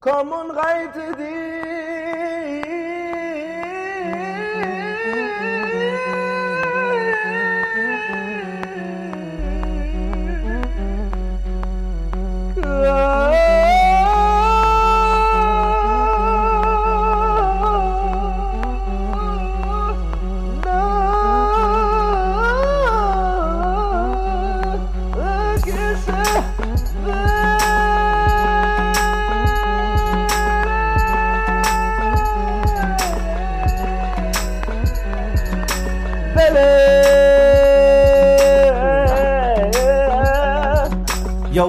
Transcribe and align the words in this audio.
Komm 0.00 0.30
und 0.30 0.52
reite 0.52 1.08
Yo, 7.78 8.67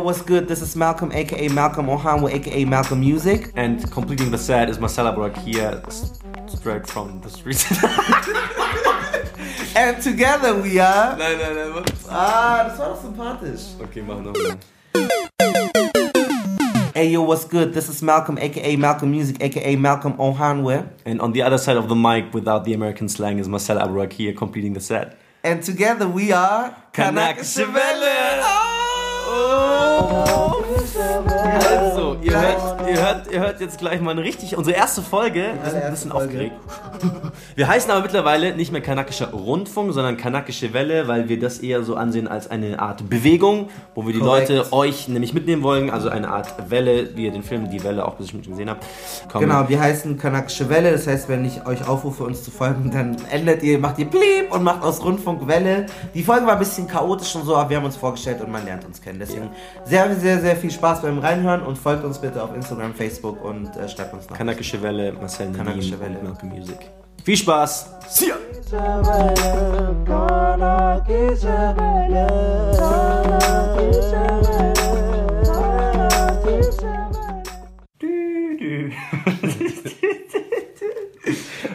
what's 0.09 0.23
good? 0.23 0.47
This 0.47 0.63
is 0.63 0.75
Malcolm, 0.75 1.11
aka 1.11 1.49
Malcolm 1.49 1.85
Ohanwe, 1.85 2.33
aka 2.33 2.65
Malcolm 2.65 2.99
Music. 2.99 3.51
And 3.55 3.91
completing 3.91 4.31
the 4.31 4.39
set 4.39 4.67
is 4.67 4.79
Marcella 4.79 5.13
Brock 5.13 5.37
here, 5.37 5.83
straight 6.47 6.87
from 6.87 7.21
the 7.21 7.29
streets. 7.29 7.67
And 9.75 10.01
together 10.01 10.59
we 10.59 10.79
are. 10.79 11.15
nein, 11.15 11.37
nein, 11.37 11.55
nein, 11.55 11.73
was? 11.75 12.07
Ah, 12.09 12.65
das 12.67 12.79
war 12.79 12.87
doch 12.87 13.01
sympathisch. 13.01 13.79
Okay, 13.79 14.01
mach 14.01 14.17
nochmal. 14.17 14.57
Hey, 16.95 17.09
yo, 17.09 17.21
what's 17.21 17.45
good? 17.45 17.75
This 17.75 17.87
is 17.87 18.01
Malcolm, 18.01 18.39
aka 18.39 18.75
Malcolm 18.77 19.11
Music, 19.11 19.37
aka 19.39 19.75
Malcolm 19.75 20.13
Ohanwe. 20.13 20.89
And 21.05 21.21
on 21.21 21.33
the 21.33 21.43
other 21.43 21.59
side 21.59 21.77
of 21.77 21.87
the 21.87 21.95
mic, 21.95 22.33
without 22.33 22.65
the 22.65 22.73
American 22.73 23.09
slang, 23.09 23.37
is 23.37 23.47
Marcella 23.47 23.87
Abrak 23.87 24.13
here, 24.13 24.33
completing 24.33 24.73
the 24.73 24.81
set. 24.81 25.19
And 25.43 25.61
together 25.61 26.07
we 26.07 26.31
are. 26.31 26.75
Kanakschwelle. 26.93 28.68
Also, 31.09 31.98
ihr 32.21 32.39
hört, 32.39 32.89
ihr, 32.89 33.01
hört, 33.01 33.31
ihr 33.31 33.39
hört 33.39 33.61
jetzt 33.61 33.77
gleich 33.79 34.01
mal 34.01 34.11
eine 34.11 34.23
richtig, 34.23 34.57
unsere 34.57 34.75
erste 34.75 35.01
Folge. 35.01 35.53
Wir 35.61 35.71
sind 35.71 35.83
ein 35.83 35.91
bisschen 35.91 36.11
aufgeregt. 36.11 36.53
Wir 37.55 37.67
heißen 37.67 37.89
aber 37.91 38.01
mittlerweile 38.01 38.55
nicht 38.55 38.71
mehr 38.71 38.81
kanakischer 38.81 39.31
Rundfunk, 39.31 39.93
sondern 39.93 40.17
kanakische 40.17 40.73
Welle, 40.73 41.07
weil 41.07 41.29
wir 41.29 41.39
das 41.39 41.59
eher 41.59 41.83
so 41.83 41.95
ansehen 41.95 42.27
als 42.27 42.49
eine 42.49 42.79
Art 42.79 43.09
Bewegung, 43.09 43.69
wo 43.95 44.05
wir 44.05 44.13
die 44.13 44.19
Korrekt. 44.19 44.49
Leute, 44.49 44.73
euch 44.73 45.07
nämlich 45.07 45.33
mitnehmen 45.33 45.63
wollen. 45.63 45.89
Also 45.89 46.09
eine 46.09 46.29
Art 46.29 46.69
Welle, 46.69 47.15
wie 47.15 47.25
ihr 47.25 47.31
den 47.31 47.43
Film 47.43 47.69
Die 47.69 47.83
Welle 47.83 48.05
auch 48.05 48.15
bestimmt 48.15 48.47
gesehen 48.47 48.69
habt. 48.69 48.85
Kommen. 49.31 49.47
Genau, 49.47 49.67
wir 49.67 49.79
heißen 49.79 50.17
Kanakische 50.17 50.69
Welle. 50.69 50.91
Das 50.91 51.07
heißt, 51.07 51.29
wenn 51.29 51.45
ich 51.45 51.65
euch 51.65 51.87
aufrufe, 51.87 52.23
uns 52.23 52.43
zu 52.43 52.51
folgen, 52.51 52.91
dann 52.91 53.17
ändert 53.29 53.63
ihr, 53.63 53.79
macht 53.79 53.99
ihr 53.99 54.09
Blieb 54.09 54.51
und 54.51 54.63
macht 54.63 54.83
aus 54.83 55.03
Rundfunk 55.03 55.47
Welle. 55.47 55.85
Die 56.13 56.23
Folge 56.23 56.45
war 56.45 56.53
ein 56.53 56.59
bisschen 56.59 56.87
chaotisch 56.87 57.35
und 57.35 57.45
so, 57.45 57.55
aber 57.55 57.69
wir 57.69 57.77
haben 57.77 57.85
uns 57.85 57.97
vorgestellt 57.97 58.41
und 58.41 58.51
man 58.51 58.65
lernt 58.65 58.85
uns 58.85 59.01
kennen. 59.01 59.19
Deswegen 59.19 59.49
sehr, 59.85 60.15
sehr, 60.15 60.39
sehr 60.39 60.55
viel 60.55 60.71
Spaß 60.71 61.01
beim 61.01 61.19
Reinhören 61.19 61.61
und 61.61 61.77
folgt 61.77 62.03
uns 62.03 62.08
bitte 62.17 62.41
auf 62.41 62.55
Instagram, 62.55 62.93
Facebook 62.93 63.43
und 63.43 63.75
äh, 63.75 63.87
schreibt 63.87 64.13
uns 64.13 64.29
noch. 64.29 64.37
Kanakische 64.37 64.81
Welle, 64.81 65.13
Marcel 65.13 65.51
Kanakische 65.51 65.99
Welle. 65.99 66.17
und 66.17 66.23
Malcolm 66.23 66.49
Music. 66.51 66.89
Viel 67.23 67.37
Spaß! 67.37 67.93
See 68.07 68.27
ya! 68.27 68.35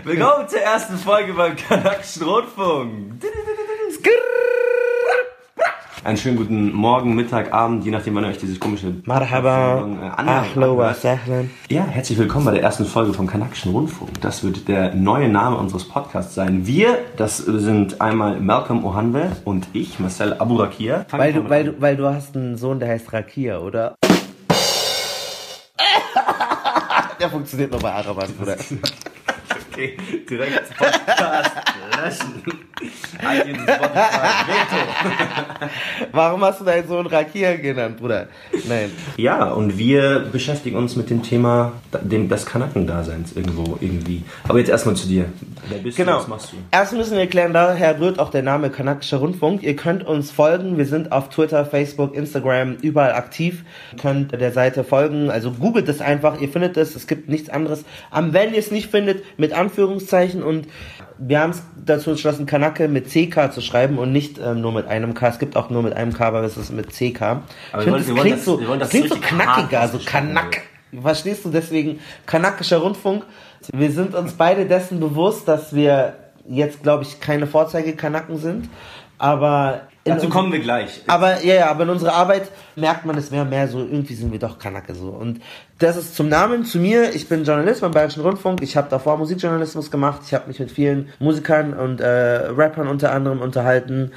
Willkommen 0.04 0.48
zur 0.48 0.60
ersten 0.60 0.96
Folge 0.98 1.32
beim 1.34 1.56
Kanakischen 1.56 2.24
Rundfunk. 2.24 3.22
Einen 6.04 6.16
schönen 6.18 6.36
guten 6.36 6.72
Morgen, 6.74 7.14
Mittag, 7.14 7.54
Abend, 7.54 7.86
je 7.86 7.90
nachdem, 7.90 8.14
wann 8.14 8.24
ihr 8.24 8.30
euch 8.30 8.36
dieses 8.36 8.60
komische 8.60 8.92
Marhaba, 9.06 9.88
äh, 9.88 10.20
ahlo 10.20 10.76
wa 10.76 10.92
sahlan. 10.92 11.48
Ja, 11.70 11.86
herzlich 11.86 12.18
willkommen 12.18 12.44
bei 12.44 12.50
der 12.50 12.62
ersten 12.62 12.84
Folge 12.84 13.14
vom 13.14 13.26
Kanakischen 13.26 13.72
Rundfunk. 13.72 14.20
Das 14.20 14.44
wird 14.44 14.68
der 14.68 14.94
neue 14.94 15.30
Name 15.30 15.56
unseres 15.56 15.88
Podcasts 15.88 16.34
sein. 16.34 16.66
Wir, 16.66 16.98
das 17.16 17.38
sind 17.38 18.02
einmal 18.02 18.38
Malcolm 18.38 18.84
Ohanwe 18.84 19.34
und 19.46 19.66
ich, 19.72 19.98
Marcel 19.98 20.34
Aburakia. 20.34 21.06
Weil 21.10 21.32
du, 21.32 21.48
weil, 21.48 21.64
du, 21.64 21.80
weil 21.80 21.96
du 21.96 22.06
hast 22.06 22.36
einen 22.36 22.58
Sohn, 22.58 22.80
der 22.80 22.90
heißt 22.90 23.10
Rakia, 23.10 23.60
oder? 23.60 23.94
der 27.18 27.30
funktioniert 27.30 27.70
nur 27.70 27.80
bei 27.80 27.92
Arabas, 27.92 28.30
Bruder. 28.30 28.56
Okay, 29.72 29.96
direkt 30.30 30.76
Podcast 30.76 31.50
löschen. 31.96 32.42
iTunes, 33.22 33.62
Spotify, 33.62 34.44
Veto. 34.46 35.70
Warum 36.12 36.42
hast 36.44 36.60
du 36.60 36.64
deinen 36.64 36.88
Sohn 36.88 37.06
Rakia 37.06 37.56
genannt, 37.56 37.96
Bruder? 37.98 38.28
Nein. 38.68 38.90
Ja, 39.16 39.50
und 39.52 39.78
wir 39.78 40.26
beschäftigen 40.30 40.76
uns 40.76 40.96
mit 40.96 41.10
dem 41.10 41.22
Thema 41.22 41.72
dem, 42.02 42.28
des 42.28 42.46
Kanakendaseins 42.46 43.32
irgendwo, 43.34 43.78
irgendwie. 43.80 44.22
Aber 44.48 44.58
jetzt 44.58 44.68
erstmal 44.68 44.96
zu 44.96 45.08
dir. 45.08 45.26
Wer 45.68 45.78
bist 45.78 45.98
du? 45.98 46.04
Genau. 46.04 46.18
Was 46.18 46.28
machst 46.28 46.52
du? 46.52 46.56
Erst 46.70 46.92
müssen 46.92 47.16
wir 47.16 47.26
klären, 47.26 47.52
daher 47.52 47.98
rührt 48.00 48.18
auch 48.18 48.30
der 48.30 48.42
Name 48.42 48.70
Kanakischer 48.70 49.18
Rundfunk. 49.18 49.62
Ihr 49.62 49.76
könnt 49.76 50.04
uns 50.04 50.30
folgen. 50.30 50.76
Wir 50.78 50.86
sind 50.86 51.12
auf 51.12 51.28
Twitter, 51.28 51.64
Facebook, 51.64 52.14
Instagram, 52.14 52.76
überall 52.82 53.12
aktiv. 53.12 53.64
Ihr 53.92 53.98
könnt 53.98 54.32
der 54.32 54.52
Seite 54.52 54.84
folgen. 54.84 55.30
Also 55.30 55.52
googelt 55.52 55.88
es 55.88 56.00
einfach. 56.00 56.40
Ihr 56.40 56.48
findet 56.48 56.76
es. 56.76 56.94
Es 56.94 57.06
gibt 57.06 57.28
nichts 57.28 57.48
anderes. 57.48 57.84
Am 58.10 58.32
wenn 58.32 58.52
ihr 58.52 58.58
es 58.58 58.70
nicht 58.70 58.90
findet, 58.90 59.24
mit 59.38 59.52
Anführungszeichen. 59.52 60.42
Und 60.42 60.66
wir 61.18 61.40
haben 61.40 61.50
es 61.50 61.62
dazu 61.84 62.10
entschlossen, 62.10 62.46
Kanake 62.46 62.88
mit 62.88 63.06
CK 63.08 63.52
zu 63.52 63.60
schreiben 63.60 63.98
und 63.98 64.12
nicht 64.12 64.38
ähm, 64.38 64.60
nur 64.60 64.72
mit 64.72 64.86
einem 64.88 65.14
K. 65.14 65.28
Es 65.28 65.38
gibt 65.38 65.56
auch 65.56 65.70
nur 65.70 65.82
mit 65.82 65.94
einem 65.94 66.12
K, 66.12 66.26
aber 66.26 66.42
es 66.42 66.56
ist 66.56 66.72
mit 66.72 66.90
CK. 66.90 67.22
Aber 67.22 67.42
ich 67.78 67.84
finde, 67.84 67.98
das 68.00 68.06
klingt 68.14 68.36
das- 68.38 68.44
so, 68.44 68.56
das 68.76 68.88
klingt 68.90 69.08
so 69.08 69.16
knackiger, 69.16 69.88
so 69.88 69.96
ausgesprochen 69.98 70.06
Kanak. 70.34 70.62
Verstehst 71.00 71.44
du? 71.44 71.50
Deswegen 71.50 71.98
kanakischer 72.26 72.78
Rundfunk. 72.78 73.24
Wir 73.72 73.90
sind 73.90 74.14
uns 74.14 74.32
beide 74.34 74.66
dessen 74.66 75.00
bewusst, 75.00 75.48
dass 75.48 75.74
wir 75.74 76.14
jetzt, 76.48 76.82
glaube 76.82 77.02
ich, 77.04 77.20
keine 77.20 77.46
Vorzeige-Kanaken 77.46 78.38
sind. 78.38 78.68
Aber 79.18 79.82
in 80.04 80.12
Dazu 80.14 80.28
kommen 80.28 80.52
wir 80.52 80.58
gleich. 80.60 81.00
aber 81.06 81.42
ja, 81.42 81.54
ja, 81.54 81.70
aber 81.70 81.84
in 81.84 81.90
unserer 81.90 82.12
Arbeit 82.14 82.50
merkt 82.76 83.06
man 83.06 83.16
es 83.16 83.30
mehr 83.30 83.42
und 83.42 83.48
mehr 83.50 83.66
so, 83.68 83.78
irgendwie 83.78 84.14
sind 84.14 84.30
wir 84.32 84.38
doch 84.38 84.58
Kanake 84.58 84.94
so. 84.94 85.08
Und 85.08 85.40
das 85.78 85.96
ist 85.96 86.14
zum 86.14 86.28
Namen, 86.28 86.64
zu 86.64 86.78
mir, 86.78 87.14
ich 87.14 87.28
bin 87.28 87.44
Journalist 87.44 87.80
beim 87.80 87.90
Bayerischen 87.90 88.22
Rundfunk, 88.22 88.62
ich 88.62 88.76
habe 88.76 88.88
davor 88.90 89.16
Musikjournalismus 89.16 89.90
gemacht, 89.90 90.20
ich 90.24 90.32
habe 90.32 90.46
mich 90.46 90.60
mit 90.60 90.70
vielen 90.70 91.08
Musikern 91.18 91.74
und 91.74 92.00
äh, 92.00 92.06
Rappern 92.06 92.86
unter 92.86 93.12
anderem 93.12 93.40
unterhalten. 93.40 94.12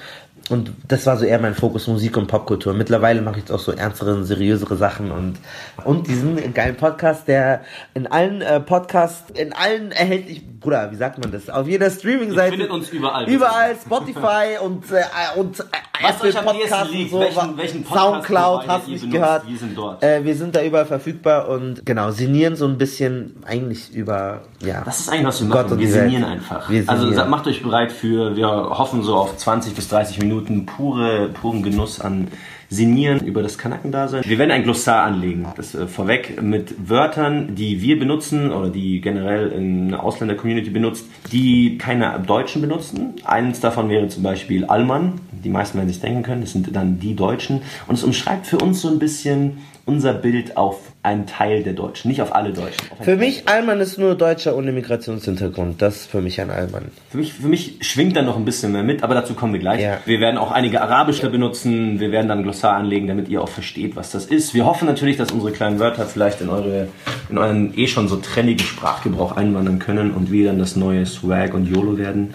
Und 0.50 0.72
das 0.88 1.06
war 1.06 1.18
so 1.18 1.26
eher 1.26 1.40
mein 1.40 1.56
Fokus, 1.56 1.88
Musik 1.88 2.16
und 2.16 2.28
Popkultur. 2.28 2.74
Mittlerweile 2.74 3.22
mache 3.22 3.36
ich 3.36 3.42
jetzt 3.42 3.52
auch 3.52 3.60
so 3.60 3.74
ernstere, 3.74 4.24
seriösere 4.24 4.78
Sachen 4.78 5.12
und, 5.12 5.38
und 5.84 6.08
diesen 6.08 6.54
geilen 6.54 6.76
Podcast, 6.76 7.28
der 7.28 7.62
in 7.94 8.08
allen 8.08 8.42
äh, 8.42 8.62
Podcasts, 8.62 9.30
in 9.38 9.52
allen 9.52 9.92
erhältlich, 9.92 10.44
Bruder, 10.68 10.92
wie 10.92 10.98
sagt 10.98 11.18
man 11.20 11.32
das? 11.32 11.50
Auf 11.50 11.66
jeder 11.66 11.90
Streaming-Seite. 11.90 12.52
findet 12.52 12.70
uns 12.72 12.90
überall. 12.90 13.26
Überall, 13.30 13.74
Spotify 13.74 14.58
und, 14.62 14.84
äh, 14.92 15.40
und 15.40 15.58
äh, 15.62 15.64
Was 16.02 16.16
Apple 16.18 16.30
euch 16.30 16.38
am 16.38 16.46
ehesten 16.48 16.60
Podcast 16.60 16.92
liegt, 16.92 17.14
und 17.14 17.20
so. 17.20 17.20
welchen- 17.22 17.58
welchen 17.58 17.84
Podcast 17.86 18.06
Soundcloud 18.12 18.68
hast 18.68 18.88
du 18.88 18.92
nicht 18.92 19.10
gehört. 19.12 19.48
wir 19.48 19.58
sind 19.58 19.78
dort. 19.78 20.04
Äh, 20.04 20.26
wir 20.26 20.36
sind 20.36 20.54
da 20.58 20.62
überall 20.62 20.86
verfügbar 20.86 21.48
und 21.48 21.86
genau, 21.86 22.12
sinnieren 22.12 22.58
so 22.58 22.66
ein 22.68 22.78
bisschen 22.78 23.38
eigentlich 23.46 23.94
über, 23.94 24.42
ja. 24.62 24.82
Das 24.84 25.00
ist 25.00 25.10
eigentlich, 25.10 25.28
was 25.28 25.42
wir 25.42 25.50
Gott 25.50 25.68
machen. 25.70 25.80
Wir 25.80 25.88
sinnieren 25.90 26.26
einfach. 26.26 26.70
Wir 26.70 26.84
Also 26.86 27.26
macht 27.28 27.48
euch 27.48 27.64
bereit 27.64 27.94
für, 27.94 28.36
wir 28.36 28.48
hoffen 28.50 29.04
so 29.04 29.16
auf 29.16 29.38
20 29.38 29.74
bis 29.74 29.88
30 29.88 30.20
Minuten 30.20 30.66
pure, 30.66 31.30
puren 31.30 31.64
Genuss 31.64 32.02
an 32.02 32.28
Sinieren 32.70 33.26
über 33.26 33.42
das 33.42 33.58
Kanakendasein. 33.58 34.24
Wir 34.26 34.38
werden 34.38 34.52
ein 34.52 34.64
Glossar 34.64 35.04
anlegen, 35.04 35.46
das 35.56 35.74
äh, 35.74 35.88
vorweg 35.88 36.42
mit 36.42 36.90
Wörtern, 36.90 37.56
die 37.56 37.82
wir 37.82 37.98
benutzen 37.98 38.52
oder 38.52 38.70
die 38.70 39.00
generell 39.00 39.52
in 39.52 39.88
einer 39.88 40.04
Ausländer-Community 40.04 40.70
benutzt, 40.70 41.06
die 41.32 41.78
keine 41.78 42.20
Deutschen 42.20 42.62
benutzen. 42.62 43.14
Eines 43.24 43.62
davon 43.62 43.90
wäre 43.90 44.10
zum 44.10 44.24
Beispiel 44.24 44.66
Allmann. 44.66 45.14
Die 45.32 45.50
meisten 45.50 45.78
werden 45.78 45.88
sich 45.88 46.02
denken 46.02 46.24
können, 46.24 46.42
das 46.42 46.52
sind 46.52 46.76
dann 46.76 47.00
die 47.00 47.16
Deutschen. 47.16 47.62
Und 47.88 47.96
es 47.96 48.04
umschreibt 48.04 48.48
für 48.48 48.58
uns 48.58 48.82
so 48.82 48.90
ein 48.90 49.00
bisschen 49.00 49.60
unser 49.86 50.14
Bild 50.14 50.58
auf 50.58 50.92
einen 51.08 51.26
Teil 51.26 51.64
der 51.64 51.74
Deutschen, 51.74 52.10
nicht 52.10 52.22
auf 52.22 52.36
alle 52.36 52.52
Deutschen. 52.52 52.92
Auf 52.92 53.06
Für 53.06 53.16
mich, 53.16 53.48
Allmann 53.48 53.80
ist 53.80 53.98
nur 53.98 54.16
Deutscher 54.16 54.56
ohne 54.56 54.72
Migrationshintergrund. 54.72 55.82
Das 55.82 55.96
ist 55.96 56.12
für 56.12 56.22
mich 56.22 56.42
ein 56.42 56.50
Allmann. 56.50 56.92
Für 57.10 57.18
mich, 57.18 57.34
für 57.34 57.48
mich 57.48 57.78
schwingt 57.82 58.16
da 58.16 58.22
noch 58.22 58.36
ein 58.36 58.46
bisschen 58.46 58.74
mehr 58.74 58.84
mit, 58.84 59.04
aber 59.04 59.16
dazu 59.16 59.34
kommen 59.34 59.54
wir 59.54 59.60
gleich. 59.60 59.82
Ja. 59.82 60.00
Wir 60.06 60.20
werden 60.20 60.38
auch 60.38 60.52
einige 60.52 60.82
Arabische 60.82 61.30
benutzen, 61.30 62.00
wir 62.00 62.12
werden 62.12 62.28
dann 62.28 62.40
ein 62.40 62.44
Glossar 62.44 62.76
anlegen, 62.76 63.08
damit 63.08 63.30
ihr 63.30 63.42
auch 63.42 63.50
versteht, 63.50 63.96
was 63.96 64.12
das 64.12 64.26
ist. 64.26 64.54
Wir 64.54 64.66
hoffen 64.66 64.86
natürlich, 64.86 65.18
dass 65.18 65.32
unsere 65.32 65.52
kleinen 65.52 65.80
Wörter 65.80 66.06
vielleicht 66.06 66.42
in, 66.42 66.50
eure, 66.50 66.90
in 67.30 67.38
euren 67.38 67.78
eh 67.78 67.88
schon 67.88 68.08
so 68.08 68.18
trennigen 68.18 68.66
Sprachgebrauch 68.66 69.36
einwandern 69.38 69.80
können 69.80 70.12
und 70.12 70.32
wir 70.32 70.48
dann 70.48 70.60
das 70.60 70.76
neue 70.76 71.06
Swag 71.06 71.54
und 71.54 71.68
YOLO 71.68 71.98
werden. 71.98 72.34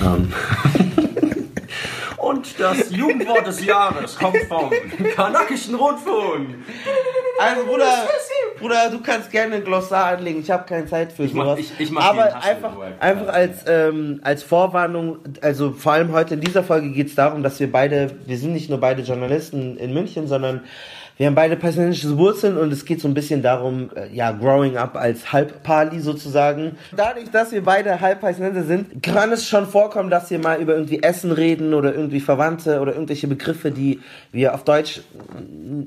Ähm. 0.00 0.32
Und 2.22 2.58
das 2.58 2.90
Jugendwort 2.90 3.46
des 3.46 3.64
Jahres 3.64 4.16
kommt 4.16 4.38
vom 4.48 4.70
Kanakischen 5.16 5.74
Rundfunk. 5.74 6.54
Also 7.42 7.66
Bruder, 7.66 7.84
Bruder, 8.58 8.90
du 8.90 9.00
kannst 9.00 9.30
gerne 9.30 9.56
ein 9.56 9.64
Glossar 9.64 10.06
anlegen. 10.16 10.40
Ich 10.40 10.50
habe 10.50 10.64
keine 10.64 10.86
Zeit 10.86 11.12
für 11.12 11.24
Ich 11.24 11.34
mach- 11.34 11.44
sowas. 11.44 11.58
ich- 11.60 11.72
ich 11.80 11.90
mach 11.90 12.04
Aber 12.10 12.24
einfach, 12.42 12.72
einfach 13.00 13.28
als, 13.28 13.64
ähm, 13.66 14.20
als 14.22 14.42
Vorwarnung, 14.42 15.18
also 15.40 15.72
vor 15.72 15.92
allem 15.92 16.12
heute 16.12 16.34
in 16.34 16.40
dieser 16.40 16.62
Folge 16.62 16.90
geht 16.90 17.08
es 17.08 17.14
darum, 17.14 17.42
dass 17.42 17.58
wir 17.60 17.70
beide, 17.70 18.10
wir 18.26 18.38
sind 18.38 18.52
nicht 18.52 18.70
nur 18.70 18.78
beide 18.80 19.02
Journalisten 19.02 19.76
in 19.76 19.92
München, 19.92 20.26
sondern 20.28 20.62
wir 21.18 21.26
haben 21.26 21.34
beide 21.34 21.56
palästinensische 21.56 22.16
Wurzeln 22.18 22.56
und 22.56 22.72
es 22.72 22.84
geht 22.84 23.00
so 23.00 23.06
ein 23.08 23.14
bisschen 23.14 23.42
darum, 23.42 23.90
äh, 23.94 24.14
ja, 24.14 24.32
growing 24.32 24.76
up 24.76 24.96
als 24.96 25.32
Halbpali 25.32 26.00
sozusagen. 26.00 26.76
Dadurch, 26.96 27.30
dass 27.30 27.52
wir 27.52 27.62
beide 27.62 28.00
Halbpalästinenser 28.00 28.64
sind, 28.64 29.02
kann 29.02 29.30
es 29.32 29.46
schon 29.48 29.66
vorkommen, 29.66 30.10
dass 30.10 30.30
wir 30.30 30.38
mal 30.38 30.60
über 30.60 30.74
irgendwie 30.74 31.02
Essen 31.02 31.30
reden 31.32 31.74
oder 31.74 31.94
irgendwie 31.94 32.20
Verwandte 32.20 32.80
oder 32.80 32.92
irgendwelche 32.92 33.28
Begriffe, 33.28 33.70
die 33.70 34.00
wir 34.32 34.54
auf 34.54 34.64
Deutsch 34.64 35.00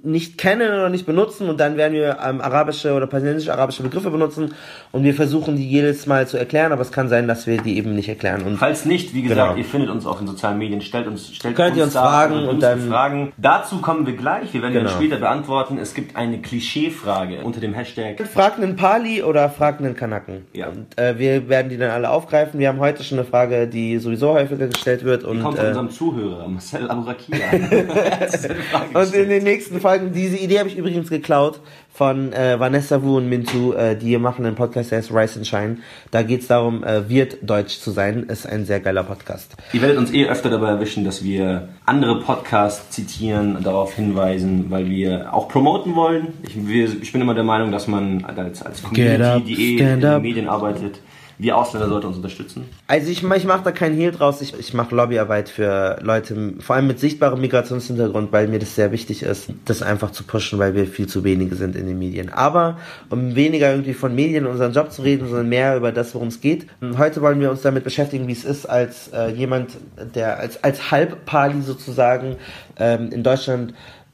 nicht 0.03 0.37
kennen 0.37 0.69
oder 0.71 0.89
nicht 0.89 1.05
benutzen 1.05 1.49
und 1.49 1.59
dann 1.59 1.77
werden 1.77 1.93
wir 1.93 2.17
ähm, 2.25 2.41
arabische 2.41 2.93
oder 2.93 3.07
palästinensische-arabische 3.07 3.83
Begriffe 3.83 4.11
benutzen 4.11 4.53
und 4.91 5.03
wir 5.03 5.13
versuchen 5.13 5.55
die 5.57 5.67
jedes 5.67 6.05
Mal 6.07 6.27
zu 6.27 6.37
erklären, 6.37 6.71
aber 6.71 6.81
es 6.81 6.91
kann 6.91 7.09
sein, 7.09 7.27
dass 7.27 7.47
wir 7.47 7.61
die 7.61 7.77
eben 7.77 7.95
nicht 7.95 8.09
erklären. 8.09 8.43
Und 8.43 8.57
Falls 8.57 8.85
nicht, 8.85 9.13
wie 9.13 9.21
gesagt, 9.23 9.35
Genau. 9.49 9.57
ihr 9.57 9.65
findet 9.65 9.89
uns 9.89 10.05
auf 10.05 10.19
den 10.19 10.27
sozialen 10.27 10.57
Medien, 10.57 10.81
stellt 10.81 11.07
uns, 11.07 11.33
stellt 11.35 11.55
Könnt 11.55 11.71
uns 11.71 11.77
ihr 11.77 11.83
uns 11.85 11.93
da 11.93 12.01
fragen 12.03 12.33
und 12.35 12.61
dümmsten 12.61 12.61
dann- 12.61 12.89
Fragen. 12.89 13.33
Dazu 13.37 13.77
kommen 13.81 14.05
wir 14.05 14.15
gleich. 14.15 14.53
Wir 14.53 14.61
werden 14.61 14.73
die 14.73 14.77
dann 14.79 14.85
Genau. 14.87 14.95
später 14.97 15.19
beantworten. 15.25 15.79
Es 15.79 15.95
gibt 15.95 16.15
eine 16.15 16.39
Klischeefrage 16.39 17.41
unter 17.41 17.59
dem 17.59 17.73
Hashtag. 17.73 18.21
Frag 18.27 18.57
einen 18.57 18.75
Pali 18.75 19.23
oder 19.23 19.49
frag 19.49 19.79
einen 19.79 19.95
Kanaken. 19.95 20.45
Ja. 20.53 20.67
Und 20.67 20.97
äh, 20.99 21.17
wir 21.17 21.49
werden 21.49 21.69
die 21.69 21.77
dann 21.77 21.89
alle 21.89 22.11
aufgreifen. 22.11 22.59
Wir 22.59 22.67
haben 22.67 22.79
heute 22.79 23.03
schon 23.03 23.17
eine 23.17 23.27
Frage, 23.27 23.67
die 23.67 23.97
sowieso 23.97 24.33
häufiger 24.33 24.67
gestellt 24.67 25.03
wird. 25.03 25.23
Und, 25.23 25.41
Kommt 25.41 25.57
von 25.57 25.65
äh, 25.65 25.69
unserem 25.69 25.89
Zuhörer, 25.89 26.47
Marcel 26.47 26.87
Aburakia. 26.87 27.37
Und 28.93 29.13
in 29.15 29.29
den 29.29 29.43
nächsten 29.43 29.81
Folgen, 29.81 30.13
diese 30.13 30.37
Idee 30.37 30.59
habe 30.59 30.69
ich 30.69 30.77
übrigens 30.77 31.09
geklaut 31.09 31.59
von 31.95 32.33
äh, 32.33 32.59
Vanessa 32.59 33.01
Wu 33.01 33.15
und 33.17 33.29
Mintu, 33.29 33.71
äh, 33.71 33.95
die 33.95 34.17
machen 34.17 34.45
einen 34.45 34.55
Podcast, 34.55 34.91
der 34.91 34.97
heißt 34.97 35.11
Rise 35.13 35.39
and 35.39 35.47
Shine. 35.47 35.77
Da 36.11 36.23
geht 36.23 36.41
es 36.41 36.47
darum, 36.47 36.83
äh, 36.83 37.07
wird 37.07 37.37
deutsch 37.41 37.79
zu 37.79 37.91
sein. 37.91 38.23
Ist 38.23 38.45
ein 38.45 38.65
sehr 38.65 38.81
geiler 38.81 39.03
Podcast. 39.03 39.55
Ihr 39.71 39.81
werdet 39.81 39.97
uns 39.97 40.11
eh 40.11 40.27
öfter 40.27 40.49
dabei 40.49 40.71
erwischen, 40.71 41.05
dass 41.05 41.23
wir 41.23 41.69
andere 41.85 42.19
Podcasts 42.19 42.89
zitieren, 42.89 43.63
darauf 43.63 43.93
hinweisen, 43.93 44.65
weil 44.69 44.89
wir 44.89 45.33
auch 45.33 45.47
promoten 45.47 45.95
wollen. 45.95 46.33
Ich, 46.43 46.67
wir, 46.67 47.01
ich 47.01 47.13
bin 47.13 47.21
immer 47.21 47.33
der 47.33 47.45
Meinung, 47.45 47.71
dass 47.71 47.87
man 47.87 48.25
als, 48.25 48.61
als 48.61 48.83
Community, 48.83 49.41
die 49.45 49.77
eh 49.77 49.93
in 49.93 50.01
den. 50.01 50.21
Medien 50.21 50.49
arbeitet, 50.49 50.99
wir 51.37 51.57
Ausländer 51.57 51.89
sollten 51.89 52.07
uns 52.07 52.17
unterstützen. 52.17 52.65
Also 52.87 53.09
ich, 53.09 53.23
ich 53.23 53.45
mache 53.45 53.63
da 53.63 53.71
keinen 53.71 53.95
Hehl 53.95 54.11
draus. 54.11 54.41
Ich, 54.41 54.57
ich 54.57 54.73
mache 54.73 54.95
Lobbyarbeit 54.95 55.49
für 55.49 55.99
Leute, 56.01 56.53
vor 56.59 56.75
allem 56.75 56.87
mit 56.87 56.99
sichtbarem 56.99 57.41
Migrationshintergrund, 57.41 58.31
weil 58.31 58.47
mir 58.47 58.59
das 58.59 58.75
sehr 58.75 58.91
wichtig 58.91 59.23
ist, 59.23 59.49
das 59.65 59.81
einfach 59.81 60.11
zu 60.11 60.23
pushen, 60.23 60.59
weil 60.59 60.75
wir 60.75 60.87
viel 60.87 61.07
zu 61.07 61.23
wenige 61.23 61.55
sind 61.55 61.75
in 61.75 61.87
den 61.87 61.99
Medien. 61.99 62.29
Aber 62.29 62.77
um 63.09 63.35
weniger 63.35 63.71
irgendwie 63.71 63.93
von 63.93 64.15
Medien 64.15 64.45
und 64.45 64.53
unseren 64.53 64.73
Job 64.73 64.91
zu 64.91 65.01
reden, 65.01 65.27
sondern 65.27 65.49
mehr 65.49 65.75
über 65.75 65.91
das, 65.91 66.15
worum 66.15 66.29
es 66.29 66.39
geht. 66.39 66.67
Heute 66.97 67.21
wollen 67.21 67.41
wir 67.41 67.51
uns 67.51 67.61
damit 67.61 67.83
beschäftigen, 67.83 68.27
wie 68.27 68.33
es 68.33 68.45
ist, 68.45 68.65
als 68.65 69.09
äh, 69.09 69.29
jemand, 69.31 69.71
der 70.13 70.39
als, 70.39 70.63
als 70.63 70.91
Halbpali 70.91 71.61
sozusagen 71.61 72.37
ähm, 72.77 73.11
in 73.11 73.23
Deutschland 73.23 73.73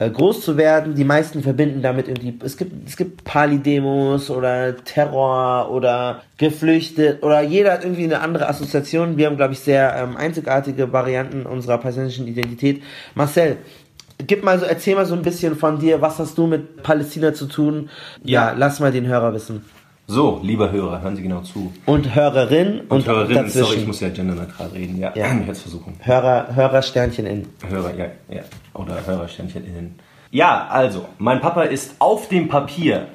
groß 0.09 0.41
zu 0.41 0.57
werden. 0.57 0.95
Die 0.95 1.03
meisten 1.03 1.43
verbinden 1.43 1.81
damit 1.81 2.07
irgendwie, 2.07 2.37
es 2.43 2.57
gibt, 2.57 2.87
es 2.87 2.97
gibt 2.97 3.23
Pali-Demos 3.23 4.29
oder 4.29 4.75
Terror 4.83 5.69
oder 5.71 6.21
geflüchtet 6.37 7.21
oder 7.23 7.41
jeder 7.41 7.73
hat 7.73 7.83
irgendwie 7.83 8.05
eine 8.05 8.21
andere 8.21 8.47
Assoziation. 8.47 9.17
Wir 9.17 9.27
haben, 9.27 9.37
glaube 9.37 9.53
ich, 9.53 9.59
sehr 9.59 9.95
ähm, 9.95 10.17
einzigartige 10.17 10.91
Varianten 10.91 11.45
unserer 11.45 11.77
persönlichen 11.77 12.27
Identität. 12.27 12.81
Marcel, 13.15 13.57
gib 14.25 14.43
mal 14.43 14.59
so, 14.59 14.65
erzähl 14.65 14.95
mal 14.95 15.05
so 15.05 15.13
ein 15.15 15.21
bisschen 15.21 15.55
von 15.55 15.79
dir, 15.79 16.01
was 16.01 16.19
hast 16.19 16.37
du 16.37 16.47
mit 16.47 16.83
Palästina 16.83 17.33
zu 17.33 17.45
tun? 17.47 17.89
Ja, 18.23 18.49
Ja. 18.51 18.55
lass 18.57 18.79
mal 18.79 18.91
den 18.91 19.07
Hörer 19.07 19.33
wissen. 19.33 19.63
So, 20.07 20.41
lieber 20.43 20.71
Hörer, 20.71 21.01
hören 21.01 21.15
Sie 21.15 21.21
genau 21.21 21.41
zu. 21.41 21.71
Und 21.85 22.13
Hörerin 22.15 22.81
und, 22.81 22.91
Und 22.91 23.07
Hörerinnen, 23.07 23.45
dazwischen. 23.45 23.65
sorry, 23.65 23.77
ich 23.79 23.87
muss 23.87 23.99
ja 24.01 24.09
genderneutral 24.09 24.67
reden. 24.67 24.97
Ja, 24.99 25.13
Ja. 25.15 25.27
ich 25.27 25.39
werde 25.39 25.51
es 25.51 25.61
versuchen. 25.61 25.93
Hörer, 26.01 26.47
Hörer 26.53 26.81
Sternchen 26.81 27.25
in. 27.25 27.47
Hörer, 27.67 27.93
ja, 27.95 28.05
ja. 28.29 28.41
Oder 28.73 29.05
Hörersternchen 29.05 29.65
innen. 29.65 29.95
Ja, 30.31 30.67
also, 30.69 31.05
mein 31.17 31.39
Papa 31.39 31.63
ist 31.63 31.95
auf 31.99 32.27
dem 32.27 32.49
Papier, 32.49 33.07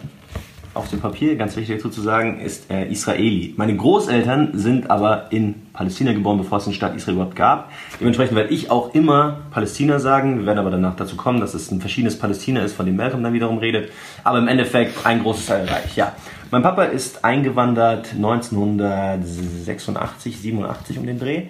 auf 0.73 0.89
dem 0.91 1.01
Papier, 1.01 1.37
ganz 1.37 1.57
wichtig 1.57 1.77
dazu 1.77 1.89
zu 1.91 2.01
sagen, 2.03 2.41
ist 2.41 2.71
er 2.71 2.87
Israeli. 2.89 3.53
Meine 3.57 3.75
Großeltern 3.77 4.51
sind 4.55 4.91
aber 4.91 5.27
in 5.33 5.55
Palästina 5.73 6.13
geboren, 6.13 6.39
bevor 6.39 6.59
es 6.59 6.65
den 6.65 6.73
Staat 6.75 6.95
Israel 6.97 7.15
überhaupt 7.17 7.37
gab. 7.37 7.71
Dementsprechend 8.01 8.37
werde 8.37 8.53
ich 8.55 8.71
auch 8.71 8.95
immer 8.95 9.39
Palästina 9.51 9.99
sagen. 9.99 10.39
Wir 10.41 10.47
werden 10.47 10.59
aber 10.59 10.71
danach 10.71 10.95
dazu 10.97 11.17
kommen, 11.17 11.41
dass 11.41 11.53
es 11.55 11.71
ein 11.71 11.81
verschiedenes 11.81 12.19
Palästina 12.19 12.61
ist, 12.63 12.75
von 12.75 12.85
dem 12.87 12.97
Malcolm 12.97 13.23
dann 13.23 13.33
wiederum 13.33 13.59
redet. 13.59 13.91
Aber 14.25 14.39
im 14.39 14.49
Endeffekt 14.49 15.05
ein 15.07 15.23
großes 15.23 15.47
Teil 15.47 15.67
Reich, 15.67 15.97
ja. 15.97 16.13
Mein 16.53 16.63
Papa 16.63 16.85
ist 16.85 17.25
eingewandert 17.25 18.13
1986, 18.15 20.39
87 20.39 20.97
um 20.99 21.07
den 21.07 21.19
Dreh. 21.19 21.47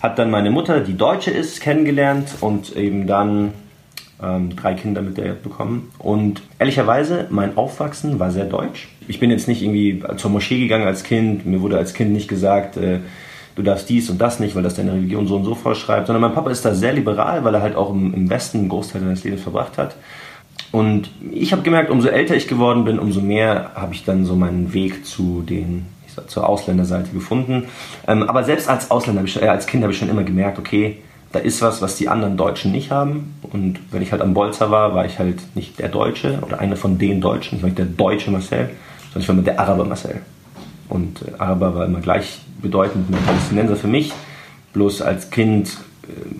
Hat 0.00 0.18
dann 0.18 0.30
meine 0.30 0.50
Mutter, 0.50 0.80
die 0.80 0.96
Deutsche 0.96 1.30
ist, 1.30 1.60
kennengelernt 1.60 2.36
und 2.40 2.74
eben 2.74 3.06
dann 3.06 3.52
ähm, 4.22 4.56
drei 4.56 4.72
Kinder 4.72 5.02
mit 5.02 5.18
der 5.18 5.34
bekommen. 5.34 5.92
Und 5.98 6.40
ehrlicherweise, 6.58 7.26
mein 7.28 7.58
Aufwachsen 7.58 8.18
war 8.18 8.30
sehr 8.30 8.46
deutsch. 8.46 8.88
Ich 9.06 9.20
bin 9.20 9.30
jetzt 9.30 9.48
nicht 9.48 9.62
irgendwie 9.62 10.02
zur 10.16 10.30
Moschee 10.30 10.60
gegangen 10.60 10.86
als 10.86 11.04
Kind. 11.04 11.44
Mir 11.44 11.60
wurde 11.60 11.76
als 11.76 11.92
Kind 11.92 12.12
nicht 12.12 12.28
gesagt, 12.28 12.78
äh, 12.78 13.00
du 13.54 13.62
darfst 13.62 13.90
dies 13.90 14.08
und 14.08 14.18
das 14.18 14.40
nicht, 14.40 14.56
weil 14.56 14.62
das 14.62 14.76
deine 14.76 14.94
Religion 14.94 15.26
so 15.26 15.36
und 15.36 15.44
so 15.44 15.54
vorschreibt. 15.54 16.06
Sondern 16.06 16.22
mein 16.22 16.32
Papa 16.32 16.50
ist 16.50 16.64
da 16.64 16.74
sehr 16.74 16.94
liberal, 16.94 17.44
weil 17.44 17.54
er 17.54 17.60
halt 17.60 17.76
auch 17.76 17.90
im, 17.90 18.14
im 18.14 18.30
Westen 18.30 18.60
einen 18.60 18.70
Großteil 18.70 19.02
seines 19.02 19.24
Lebens 19.24 19.42
verbracht 19.42 19.76
hat. 19.76 19.96
Und 20.70 21.10
ich 21.30 21.52
habe 21.52 21.62
gemerkt, 21.62 21.90
umso 21.90 22.08
älter 22.08 22.34
ich 22.36 22.46
geworden 22.46 22.84
bin, 22.84 22.98
umso 22.98 23.20
mehr 23.20 23.70
habe 23.74 23.94
ich 23.94 24.04
dann 24.04 24.24
so 24.26 24.34
meinen 24.36 24.72
Weg 24.74 25.06
zu 25.06 25.42
den 25.42 25.86
sag, 26.14 26.28
zur 26.30 26.48
Ausländerseite 26.48 27.10
gefunden. 27.10 27.64
Ähm, 28.06 28.24
aber 28.24 28.44
selbst 28.44 28.68
als 28.68 28.90
Ausländer, 28.90 29.26
schon- 29.26 29.42
äh, 29.42 29.48
als 29.48 29.66
Kind 29.66 29.82
habe 29.82 29.92
ich 29.92 29.98
schon 29.98 30.10
immer 30.10 30.24
gemerkt, 30.24 30.58
okay, 30.58 30.98
da 31.32 31.38
ist 31.38 31.60
was, 31.62 31.82
was 31.82 31.96
die 31.96 32.08
anderen 32.08 32.36
Deutschen 32.36 32.72
nicht 32.72 32.90
haben. 32.90 33.34
Und 33.42 33.80
wenn 33.90 34.02
ich 34.02 34.12
halt 34.12 34.22
am 34.22 34.34
Bolzer 34.34 34.70
war, 34.70 34.94
war 34.94 35.04
ich 35.06 35.18
halt 35.18 35.40
nicht 35.54 35.78
der 35.78 35.88
Deutsche 35.88 36.38
oder 36.44 36.58
einer 36.58 36.76
von 36.76 36.98
den 36.98 37.20
Deutschen, 37.20 37.56
ich 37.56 37.62
war 37.62 37.68
nicht 37.68 37.78
der 37.78 37.86
deutsche 37.86 38.30
Marcel, 38.30 38.70
sondern 39.12 39.22
ich 39.22 39.28
war 39.28 39.34
mit 39.36 39.46
der 39.46 39.60
Araber 39.60 39.84
Marcel. 39.84 40.20
Und 40.88 41.22
äh, 41.22 41.38
Araber 41.38 41.74
war 41.74 41.86
immer 41.86 42.00
gleichbedeutend 42.00 43.10
mit 43.10 43.24
Palästinenser 43.26 43.76
für 43.76 43.88
mich. 43.88 44.12
Bloß 44.72 45.02
als 45.02 45.30
Kind 45.30 45.78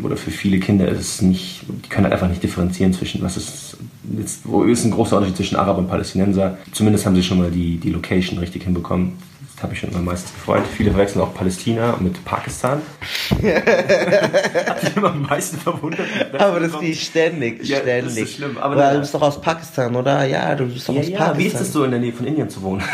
oder 0.03 0.17
für 0.17 0.31
viele 0.31 0.59
Kinder 0.59 0.88
ist 0.88 0.99
es 0.99 1.23
nicht, 1.23 1.62
die 1.69 1.88
können 1.88 2.05
halt 2.05 2.15
einfach 2.15 2.29
nicht 2.29 2.43
differenzieren 2.43 2.93
zwischen, 2.93 3.23
was 3.23 3.37
ist, 3.37 3.76
jetzt, 4.17 4.41
wo 4.44 4.62
ist 4.65 4.85
ein 4.85 4.91
großer 4.91 5.17
Unterschied 5.17 5.37
zwischen 5.37 5.56
Araber 5.56 5.79
und 5.79 5.88
Palästinenser. 5.88 6.59
Zumindest 6.73 7.06
haben 7.06 7.15
sie 7.15 7.23
schon 7.23 7.38
mal 7.38 7.50
die, 7.50 7.76
die 7.76 7.91
Location 7.91 8.38
richtig 8.38 8.65
hinbekommen. 8.65 9.12
Das 9.59 9.65
habe 9.65 9.75
ich 9.75 9.81
schon 9.81 9.91
immer 9.91 10.03
meistens 10.03 10.33
gefreut. 10.35 10.62
Viele 10.77 10.93
verwechseln 10.93 11.21
auch 11.21 11.35
Palästina 11.35 11.97
mit 11.99 12.25
Pakistan. 12.25 12.81
Hat 13.33 14.85
mich 14.85 14.97
immer 14.97 15.09
am 15.11 15.23
meisten 15.23 15.57
verwundert. 15.59 16.07
Aber 16.38 16.61
das 16.61 16.75
kriege 16.75 16.93
ich 16.93 17.03
ständig, 17.03 17.65
Ja, 17.65 17.79
das 17.79 17.85
ständig. 17.87 18.23
ist 18.23 18.35
schlimm, 18.37 18.57
aber 18.57 18.77
na- 18.77 18.93
du 18.93 19.00
bist 19.00 19.12
doch 19.15 19.23
aus 19.23 19.41
Pakistan, 19.41 19.97
oder? 19.97 20.25
Ja, 20.27 20.55
du 20.55 20.67
bist 20.67 20.88
doch 20.88 20.95
ja, 20.95 21.00
aus 21.00 21.09
ja, 21.09 21.19
Pakistan. 21.19 21.38
wie 21.41 21.47
ist 21.47 21.61
es 21.61 21.73
so 21.73 21.83
in 21.83 21.91
der 21.91 21.99
Nähe 21.99 22.12
von 22.12 22.25
Indien 22.27 22.49
zu 22.49 22.62
wohnen? 22.62 22.85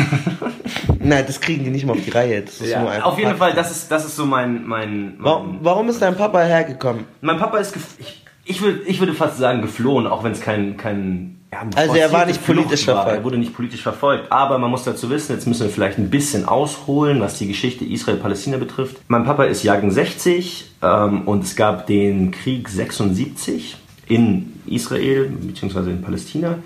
Nein, 1.01 1.25
das 1.27 1.39
kriegen 1.39 1.65
die 1.65 1.71
nicht 1.71 1.85
mal 1.85 1.93
auf 1.99 2.03
die 2.03 2.09
Reihe. 2.11 2.41
Das 2.41 2.59
ist 2.63 2.75
nur 2.79 2.91
einfach 2.91 3.09
auf 3.09 3.19
jeden 3.19 3.37
Fall, 3.37 3.53
das 3.53 3.71
ist, 3.71 3.91
das 3.91 4.07
ist 4.07 4.17
so 4.17 4.25
mein, 4.25 4.65
mein, 4.67 5.17
mein 5.17 5.17
Warum, 5.19 5.59
warum 5.61 5.89
ist 5.91 6.01
dein 6.01 6.17
Papa 6.17 6.41
hergekommen? 6.45 7.05
Mein 7.21 7.37
Papa 7.39 7.59
ist, 7.59 7.77
ich, 7.99 8.25
ich, 8.47 8.63
würde, 8.63 8.81
ich 8.87 9.01
würde 9.01 9.13
fast 9.13 9.37
sagen, 9.37 9.61
geflohen, 9.61 10.07
auch 10.07 10.25
wenn 10.25 10.33
es 10.33 10.41
kein, 10.41 10.79
kein 10.79 11.44
ja, 11.55 11.69
Also 11.77 11.95
er 11.95 12.13
war 12.13 12.27
nicht 12.27 12.45
politisch 12.45 12.87
war. 12.87 12.97
verfolgt. 12.97 13.19
Er 13.19 13.25
wurde 13.25 13.39
nicht 13.39 13.55
politisch 13.55 13.83
verfolgt. 13.83 14.33
Aber 14.33 14.59
man 14.59 14.71
muss 14.71 14.85
dazu 14.85 15.11
wissen, 15.11 15.33
jetzt 15.33 15.47
müssen 15.47 15.63
wir 15.63 15.71
vielleicht 15.71 15.99
ein 15.99 16.11
bisschen 16.11 16.47
ausholen, 16.47 17.21
was 17.21 17.39
die 17.39 17.47
Geschichte 17.47 17.85
Israel-Palästina 17.85 18.57
betrifft. 18.57 18.97
Mein 19.09 19.25
Papa 19.25 19.45
ist 19.45 19.63
Jahrgang 19.63 19.91
60 19.91 20.73
ähm, 20.83 21.23
und 21.23 21.45
es 21.45 21.57
gab 21.57 21.87
den 21.87 22.31
Krieg 22.31 22.69
76 22.69 23.77
in 24.09 24.61
Israel 24.67 25.27
bzw. 25.29 25.91
in 25.91 26.03
Palästina. 26.03 26.59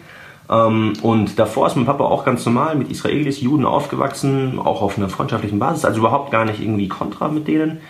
Ähm, 0.51 0.95
und 1.03 1.39
davor 1.39 1.67
ist 1.67 1.77
mein 1.77 1.87
Papa 1.87 2.05
auch 2.05 2.25
ganz 2.25 2.45
normal 2.47 2.75
mit 2.75 2.91
Israelis, 2.91 3.41
Juden 3.41 3.67
aufgewachsen, 3.67 4.59
auch 4.59 4.81
auf 4.81 4.97
einer 4.97 5.09
freundschaftlichen 5.09 5.59
Basis, 5.59 5.85
also 5.85 5.99
überhaupt 6.01 6.31
gar 6.31 6.45
nicht 6.45 6.61
irgendwie 6.61 6.89
kontra 6.89 7.29
mit 7.29 7.47
denen. 7.47 7.81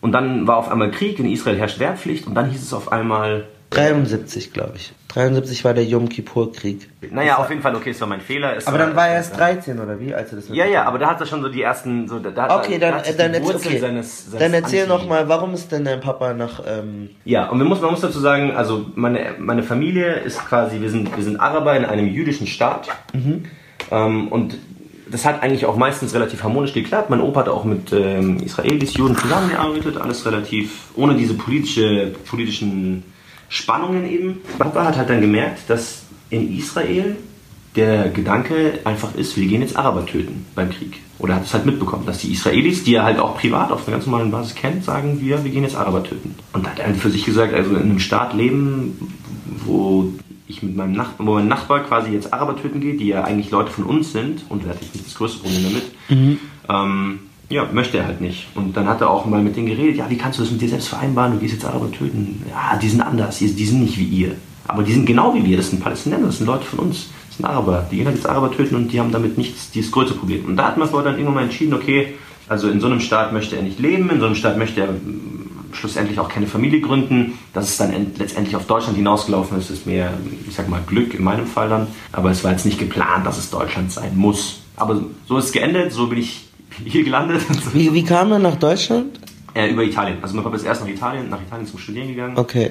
Und 0.00 0.12
dann 0.12 0.46
war 0.46 0.58
auf 0.58 0.70
einmal 0.70 0.92
Krieg, 0.92 1.18
in 1.18 1.28
Israel 1.28 1.58
herrscht 1.58 1.80
Wehrpflicht 1.80 2.28
und 2.28 2.34
dann 2.34 2.50
hieß 2.50 2.62
es 2.62 2.72
auf 2.72 2.92
einmal, 2.92 3.48
73, 3.70 4.52
glaube 4.52 4.74
ich. 4.76 4.92
73 5.08 5.64
war 5.64 5.74
der 5.74 5.84
Yom 5.84 6.08
Kippur-Krieg. 6.08 6.88
naja, 7.10 7.36
auf 7.38 7.48
jeden 7.48 7.62
Fall, 7.62 7.74
okay, 7.74 7.90
es 7.90 8.00
war 8.00 8.08
mein 8.08 8.20
Fehler. 8.20 8.56
Es 8.56 8.66
Aber 8.66 8.78
dann 8.78 8.94
war 8.94 9.08
er 9.08 9.14
erst 9.14 9.36
13, 9.38 9.78
oder 9.80 9.98
wie, 9.98 10.14
als 10.14 10.30
er 10.32 10.36
das 10.36 10.48
Ja, 10.50 10.66
ja, 10.66 10.84
aber 10.84 10.98
da 10.98 11.10
hat 11.10 11.20
er 11.20 11.26
schon 11.26 11.42
so 11.42 11.48
die 11.48 11.62
ersten, 11.62 12.06
so, 12.08 12.18
da, 12.18 12.30
da, 12.30 12.58
Okay, 12.58 12.78
da 12.78 12.90
dann, 12.90 13.04
äh, 13.04 13.14
dann, 13.16 13.34
erzähl, 13.34 13.56
okay. 13.56 13.78
seines, 13.78 14.30
seines 14.30 14.38
dann 14.38 14.54
erzähl 14.54 14.82
Anti- 14.82 14.92
noch 14.92 15.08
mal, 15.08 15.28
warum 15.28 15.54
ist 15.54 15.72
denn 15.72 15.84
dein 15.84 16.00
Papa 16.00 16.34
nach... 16.34 16.62
Ähm, 16.66 17.10
Ja, 17.24 17.48
und 17.48 17.58
man 17.58 17.66
muss, 17.68 17.80
man 17.80 17.90
muss 17.90 18.00
dazu 18.00 18.20
sagen, 18.20 18.52
also 18.54 18.86
meine, 18.94 19.34
meine 19.38 19.62
Familie 19.62 20.14
ist 20.14 20.38
quasi, 20.46 20.80
wir 20.80 20.90
sind, 20.90 21.14
wir 21.16 21.24
sind 21.24 21.40
Araber 21.40 21.74
in 21.76 21.84
einem 21.84 22.08
jüdischen 22.08 22.46
Staat. 22.46 22.88
Ähm, 23.90 24.28
und 24.28 24.58
das 25.10 25.24
hat 25.24 25.42
eigentlich 25.42 25.64
auch 25.64 25.76
meistens 25.76 26.14
relativ 26.14 26.42
harmonisch 26.42 26.74
geklappt. 26.74 27.08
Mein 27.08 27.22
Opa 27.22 27.40
hat 27.40 27.48
auch 27.48 27.64
mit 27.64 27.92
ähm, 27.92 28.38
Israelis, 28.40 28.94
Juden 28.94 29.16
zusammengearbeitet, 29.16 29.96
alles 29.96 30.24
relativ 30.26 30.90
ohne 30.96 31.14
diese 31.14 31.32
politische, 31.34 32.12
politischen 32.28 33.04
Spannungen 33.48 34.08
eben. 34.08 34.38
Papa 34.58 34.84
hat 34.84 34.96
halt 34.96 35.10
dann 35.10 35.20
gemerkt, 35.20 35.68
dass 35.68 36.02
in 36.30 36.56
Israel 36.56 37.16
der 37.76 38.08
Gedanke 38.10 38.80
einfach 38.84 39.14
ist, 39.14 39.36
wir 39.36 39.46
gehen 39.46 39.62
jetzt 39.62 39.76
Araber 39.76 40.04
töten 40.04 40.46
beim 40.54 40.70
Krieg. 40.70 41.00
Oder 41.18 41.36
hat 41.36 41.44
es 41.44 41.54
halt 41.54 41.66
mitbekommen, 41.66 42.06
dass 42.06 42.18
die 42.18 42.32
Israelis, 42.32 42.84
die 42.84 42.94
er 42.94 43.04
halt 43.04 43.18
auch 43.18 43.36
privat 43.36 43.70
auf 43.72 43.86
einer 43.86 43.96
ganz 43.96 44.06
normalen 44.06 44.30
Basis 44.30 44.54
kennt, 44.54 44.84
sagen, 44.84 45.20
wir, 45.20 45.42
wir 45.44 45.50
gehen 45.50 45.64
jetzt 45.64 45.76
Araber 45.76 46.02
töten. 46.02 46.34
Und 46.52 46.64
da 46.64 46.70
hat 46.70 46.78
er 46.78 46.94
für 46.94 47.10
sich 47.10 47.24
gesagt, 47.24 47.54
also 47.54 47.70
in 47.70 47.82
einem 47.82 47.98
Staat 47.98 48.34
leben, 48.34 49.12
wo 49.64 50.12
ich 50.46 50.62
mit 50.62 50.76
meinem 50.76 50.92
Nachbar, 50.92 51.26
wo 51.26 51.34
mein 51.34 51.48
Nachbar 51.48 51.84
quasi 51.84 52.10
jetzt 52.10 52.32
Araber 52.32 52.56
töten 52.56 52.80
geht, 52.80 53.00
die 53.00 53.08
ja 53.08 53.24
eigentlich 53.24 53.50
Leute 53.50 53.70
von 53.70 53.84
uns 53.84 54.12
sind, 54.12 54.44
und 54.48 54.64
er 54.64 54.70
hat 54.70 54.80
jetzt 54.80 54.94
nicht 54.94 55.06
das 55.06 55.14
größte 55.14 55.40
Problem 55.40 55.64
damit, 55.64 55.84
mhm. 56.08 56.38
ähm, 56.68 57.18
ja, 57.50 57.66
möchte 57.72 57.98
er 57.98 58.06
halt 58.06 58.20
nicht. 58.20 58.46
Und 58.54 58.76
dann 58.76 58.86
hat 58.86 59.00
er 59.00 59.10
auch 59.10 59.24
mal 59.24 59.42
mit 59.42 59.56
denen 59.56 59.68
geredet, 59.68 59.96
ja, 59.96 60.10
wie 60.10 60.18
kannst 60.18 60.38
du 60.38 60.42
das 60.42 60.52
mit 60.52 60.60
dir 60.60 60.68
selbst 60.68 60.88
vereinbaren, 60.88 61.32
du 61.32 61.38
gehst 61.38 61.54
jetzt 61.54 61.64
Araber 61.64 61.90
töten. 61.90 62.42
Ja, 62.50 62.76
die 62.76 62.88
sind 62.88 63.00
anders, 63.00 63.38
die, 63.38 63.48
sind 63.48 63.80
nicht 63.80 63.98
wie 63.98 64.04
ihr. 64.04 64.32
Aber 64.66 64.82
die 64.82 64.92
sind 64.92 65.06
genau 65.06 65.34
wie 65.34 65.44
wir, 65.44 65.56
das 65.56 65.70
sind 65.70 65.82
Palästinenser, 65.82 66.26
das 66.26 66.38
sind 66.38 66.46
Leute 66.46 66.64
von 66.64 66.80
uns, 66.80 67.08
das 67.28 67.38
sind 67.38 67.46
Araber. 67.46 67.86
Die 67.90 67.96
gehen 67.96 68.06
halt 68.06 68.16
jetzt 68.16 68.28
Araber 68.28 68.52
töten 68.52 68.74
und 68.74 68.92
die 68.92 69.00
haben 69.00 69.12
damit 69.12 69.38
nichts, 69.38 69.70
dieses 69.70 69.90
größte 69.90 70.14
Problem. 70.14 70.44
Und 70.44 70.56
da 70.56 70.66
hat 70.66 70.76
man 70.76 70.90
dann 70.90 71.14
irgendwann 71.14 71.34
mal 71.34 71.44
entschieden, 71.44 71.72
okay, 71.72 72.14
also 72.48 72.68
in 72.68 72.80
so 72.80 72.86
einem 72.86 73.00
Staat 73.00 73.32
möchte 73.32 73.56
er 73.56 73.62
nicht 73.62 73.78
leben, 73.78 74.10
in 74.10 74.20
so 74.20 74.26
einem 74.26 74.34
Staat 74.34 74.58
möchte 74.58 74.82
er 74.82 74.88
schlussendlich 75.72 76.18
auch 76.18 76.28
keine 76.28 76.46
Familie 76.46 76.80
gründen. 76.80 77.38
Dass 77.54 77.68
es 77.68 77.76
dann 77.78 77.92
letztendlich 78.18 78.56
auf 78.56 78.66
Deutschland 78.66 78.96
hinausgelaufen 78.96 79.58
ist, 79.58 79.70
ist 79.70 79.86
mehr, 79.86 80.12
ich 80.46 80.54
sag 80.54 80.68
mal, 80.68 80.80
Glück 80.86 81.14
in 81.14 81.24
meinem 81.24 81.46
Fall 81.46 81.68
dann. 81.68 81.86
Aber 82.12 82.30
es 82.30 82.44
war 82.44 82.52
jetzt 82.52 82.66
nicht 82.66 82.78
geplant, 82.78 83.26
dass 83.26 83.38
es 83.38 83.50
Deutschland 83.50 83.92
sein 83.92 84.16
muss. 84.16 84.60
Aber 84.76 85.00
so 85.26 85.38
ist 85.38 85.46
es 85.46 85.52
geendet, 85.52 85.92
so 85.92 86.06
bin 86.06 86.18
ich 86.18 86.47
hier 86.84 87.04
gelandet. 87.04 87.42
Wie, 87.72 87.92
wie 87.92 88.04
kam 88.04 88.32
er 88.32 88.38
nach 88.38 88.56
Deutschland? 88.56 89.18
Äh, 89.54 89.70
über 89.70 89.82
Italien. 89.82 90.18
Also 90.22 90.34
mein 90.34 90.44
Papa 90.44 90.56
ist 90.56 90.64
erst 90.64 90.82
nach 90.82 90.88
Italien, 90.88 91.28
nach 91.30 91.40
Italien 91.40 91.66
zum 91.66 91.78
Studieren 91.78 92.08
gegangen. 92.08 92.36
Okay. 92.36 92.70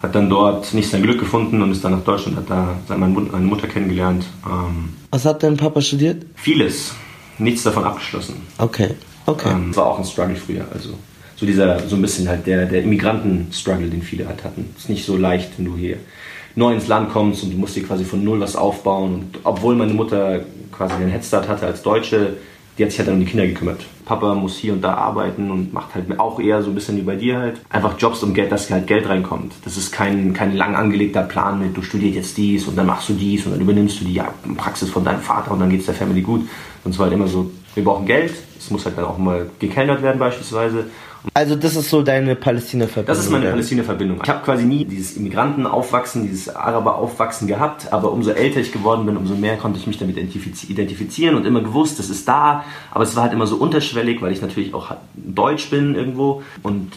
Hat 0.00 0.14
dann 0.14 0.30
dort 0.30 0.72
nicht 0.74 0.88
sein 0.88 1.02
Glück 1.02 1.18
gefunden 1.18 1.60
und 1.60 1.72
ist 1.72 1.82
dann 1.82 1.92
nach 1.92 2.04
Deutschland, 2.04 2.36
hat 2.36 2.48
da 2.48 2.76
meine 2.96 3.12
Mutter 3.12 3.66
kennengelernt. 3.66 4.24
Ähm, 4.46 4.90
Was 5.10 5.24
hat 5.24 5.42
dein 5.42 5.56
Papa 5.56 5.80
studiert? 5.80 6.24
Vieles. 6.36 6.94
Nichts 7.38 7.64
davon 7.64 7.84
abgeschlossen. 7.84 8.36
Okay. 8.58 8.90
Okay. 9.26 9.50
Ähm, 9.50 9.74
war 9.74 9.86
auch 9.86 9.98
ein 9.98 10.04
Struggle 10.04 10.36
früher. 10.36 10.66
Also 10.72 10.90
so 11.36 11.46
dieser, 11.46 11.80
so 11.88 11.96
ein 11.96 12.02
bisschen 12.02 12.28
halt 12.28 12.46
der, 12.46 12.66
der 12.66 12.82
Immigranten-Struggle, 12.82 13.88
den 13.88 14.02
viele 14.02 14.26
halt 14.26 14.44
hatten. 14.44 14.70
Ist 14.76 14.88
nicht 14.88 15.04
so 15.04 15.16
leicht, 15.16 15.50
wenn 15.56 15.66
du 15.66 15.76
hier 15.76 15.96
neu 16.54 16.74
ins 16.74 16.88
Land 16.88 17.12
kommst 17.12 17.44
und 17.44 17.52
du 17.52 17.56
musst 17.56 17.76
dir 17.76 17.84
quasi 17.84 18.04
von 18.04 18.24
null 18.24 18.40
was 18.40 18.56
aufbauen. 18.56 19.14
Und 19.14 19.38
obwohl 19.44 19.74
meine 19.74 19.94
Mutter 19.94 20.40
quasi 20.72 20.94
einen 20.94 21.10
Headstart 21.10 21.48
hatte 21.48 21.66
als 21.66 21.82
Deutsche, 21.82 22.36
die 22.78 22.84
hat 22.84 22.90
sich 22.90 23.00
halt 23.00 23.08
dann 23.08 23.16
um 23.16 23.20
die 23.20 23.26
Kinder 23.26 23.46
gekümmert. 23.46 23.84
Papa 24.04 24.34
muss 24.34 24.56
hier 24.56 24.72
und 24.72 24.82
da 24.82 24.94
arbeiten 24.94 25.50
und 25.50 25.72
macht 25.72 25.94
halt 25.94 26.18
auch 26.18 26.38
eher 26.38 26.62
so 26.62 26.70
ein 26.70 26.74
bisschen 26.74 26.96
wie 26.96 27.02
bei 27.02 27.16
dir 27.16 27.38
halt. 27.38 27.60
Einfach 27.68 27.98
Jobs, 27.98 28.22
um 28.22 28.32
Geld, 28.32 28.52
dass 28.52 28.70
halt 28.70 28.86
Geld 28.86 29.08
reinkommt. 29.08 29.52
Das 29.64 29.76
ist 29.76 29.92
kein, 29.92 30.32
kein 30.32 30.56
lang 30.56 30.76
angelegter 30.76 31.22
Plan 31.22 31.58
mit, 31.58 31.76
du 31.76 31.82
studierst 31.82 32.16
jetzt 32.16 32.36
dies 32.36 32.68
und 32.68 32.76
dann 32.76 32.86
machst 32.86 33.08
du 33.08 33.14
dies 33.14 33.44
und 33.44 33.52
dann 33.52 33.60
übernimmst 33.60 34.00
du 34.00 34.04
die 34.04 34.20
Praxis 34.56 34.90
von 34.90 35.04
deinem 35.04 35.20
Vater 35.20 35.50
und 35.50 35.60
dann 35.60 35.70
geht 35.70 35.80
es 35.80 35.86
der 35.86 35.94
Family 35.94 36.22
gut. 36.22 36.48
Und 36.84 36.94
zwar 36.94 37.06
halt 37.06 37.14
immer 37.14 37.26
so, 37.26 37.50
wir 37.74 37.84
brauchen 37.84 38.06
Geld, 38.06 38.32
es 38.58 38.70
muss 38.70 38.86
halt 38.86 38.96
dann 38.96 39.04
auch 39.04 39.18
mal 39.18 39.50
gekellnert 39.58 40.02
werden 40.02 40.18
beispielsweise 40.18 40.86
also 41.34 41.56
das 41.56 41.76
ist 41.76 41.90
so 41.90 42.02
deine 42.02 42.36
Palästina-Verbindung? 42.36 43.06
Das 43.06 43.24
ist 43.24 43.30
meine 43.30 43.50
Palästina-Verbindung. 43.50 44.20
Ich 44.22 44.28
habe 44.28 44.44
quasi 44.44 44.64
nie 44.64 44.84
dieses 44.84 45.16
Immigrantenaufwachsen, 45.16 46.26
dieses 46.26 46.54
Araber-Aufwachsen 46.54 47.46
gehabt, 47.48 47.92
aber 47.92 48.12
umso 48.12 48.30
älter 48.30 48.60
ich 48.60 48.72
geworden 48.72 49.06
bin, 49.06 49.16
umso 49.16 49.34
mehr 49.34 49.56
konnte 49.56 49.78
ich 49.78 49.86
mich 49.86 49.98
damit 49.98 50.16
identifizieren 50.16 51.34
und 51.34 51.46
immer 51.46 51.60
gewusst, 51.60 51.98
das 51.98 52.10
ist 52.10 52.26
da, 52.28 52.64
aber 52.90 53.04
es 53.04 53.16
war 53.16 53.24
halt 53.24 53.32
immer 53.32 53.46
so 53.46 53.56
unterschwellig, 53.56 54.22
weil 54.22 54.32
ich 54.32 54.42
natürlich 54.42 54.74
auch 54.74 54.94
deutsch 55.14 55.70
bin 55.70 55.94
irgendwo 55.94 56.42
und 56.62 56.92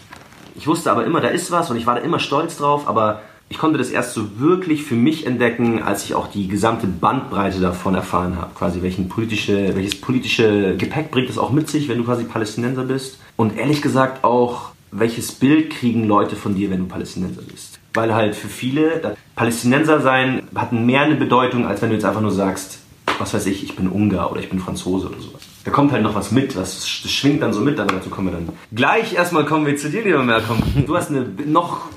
ich 0.56 0.68
wusste 0.68 0.92
aber 0.92 1.06
immer, 1.06 1.22
da 1.22 1.30
ist 1.30 1.52
was 1.52 1.72
und 1.72 1.78
ich 1.78 1.86
war 1.86 1.96
da 1.96 2.02
immer 2.02 2.20
stolz 2.20 2.58
drauf, 2.58 2.88
aber 2.88 3.22
ich 3.52 3.58
konnte 3.58 3.78
das 3.78 3.90
erst 3.90 4.14
so 4.14 4.40
wirklich 4.40 4.84
für 4.84 4.96
mich 4.96 5.28
entdecken, 5.28 5.84
als 5.84 6.06
ich 6.06 6.16
auch 6.16 6.28
die 6.28 6.48
gesamte 6.48 6.88
Bandbreite 6.88 7.60
davon 7.60 7.96
erfahren 7.96 8.38
habe. 8.38 8.52
Quasi 8.56 8.82
welchen 8.82 9.10
politische, 9.10 9.76
welches 9.76 10.00
politische 10.00 10.78
Gepäck 10.78 11.12
bringt 11.12 11.30
es 11.30 11.38
auch 11.38 11.52
mit 11.52 11.70
sich, 11.70 11.90
wenn 11.90 11.98
du 11.98 12.06
quasi 12.06 12.24
Palästinenser 12.24 12.86
bist. 12.86 13.20
Und 13.36 13.58
ehrlich 13.58 13.82
gesagt 13.82 14.24
auch, 14.24 14.72
welches 14.92 15.34
Bild 15.34 15.70
kriegen 15.70 16.08
Leute 16.08 16.38
von 16.38 16.56
dir, 16.56 16.70
wenn 16.72 16.80
du 16.80 16.86
Palästinenser 16.86 17.42
bist. 17.42 17.78
Weil 17.94 18.16
halt 18.16 18.38
für 18.38 18.48
viele, 18.48 19.18
Palästinenser 19.36 20.00
sein 20.00 20.44
hat 20.56 20.72
mehr 20.72 21.02
eine 21.02 21.16
Bedeutung, 21.16 21.68
als 21.68 21.82
wenn 21.82 21.90
du 21.90 21.96
jetzt 21.96 22.06
einfach 22.06 22.22
nur 22.22 22.32
sagst, 22.32 22.80
was 23.20 23.34
weiß 23.34 23.48
ich, 23.48 23.66
ich 23.66 23.76
bin 23.76 23.90
Ungar 23.90 24.32
oder 24.32 24.40
ich 24.40 24.50
bin 24.50 24.60
Franzose 24.60 25.10
oder 25.10 25.20
sowas. 25.20 25.42
Da 25.66 25.72
kommt 25.72 25.92
halt 25.92 26.04
noch 26.04 26.16
was 26.16 26.32
mit, 26.32 26.56
was 26.56 26.88
schwingt 26.88 27.42
dann 27.42 27.52
so 27.52 27.60
mit, 27.60 27.78
aber 27.82 27.96
dazu 27.96 28.10
kommen 28.10 28.30
wir 28.30 28.34
dann. 28.34 28.50
Gleich 28.74 29.14
erstmal 29.14 29.44
kommen 29.44 29.66
wir 29.66 29.76
zu 29.76 29.90
dir, 29.90 30.06
lieber 30.06 30.24
Malcolm. 30.24 30.64
Du 30.88 30.96
hast 30.96 31.10
eine 31.10 31.26
noch 31.46 31.90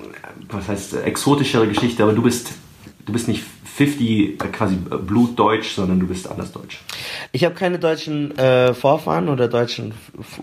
was 0.48 0.68
heißt, 0.68 0.94
exotischere 1.04 1.68
Geschichte, 1.68 2.02
aber 2.02 2.12
du 2.12 2.22
bist, 2.22 2.52
du 3.06 3.12
bist 3.12 3.28
nicht 3.28 3.44
50 3.76 4.10
äh, 4.10 4.48
quasi 4.48 4.76
blutdeutsch, 4.76 5.74
sondern 5.74 5.98
du 5.98 6.06
bist 6.06 6.30
anders 6.30 6.52
deutsch. 6.52 6.80
Ich 7.32 7.44
habe 7.44 7.54
keine 7.54 7.78
deutschen 7.78 8.36
äh, 8.38 8.72
Vorfahren 8.72 9.28
oder 9.28 9.48
deutschen 9.48 9.94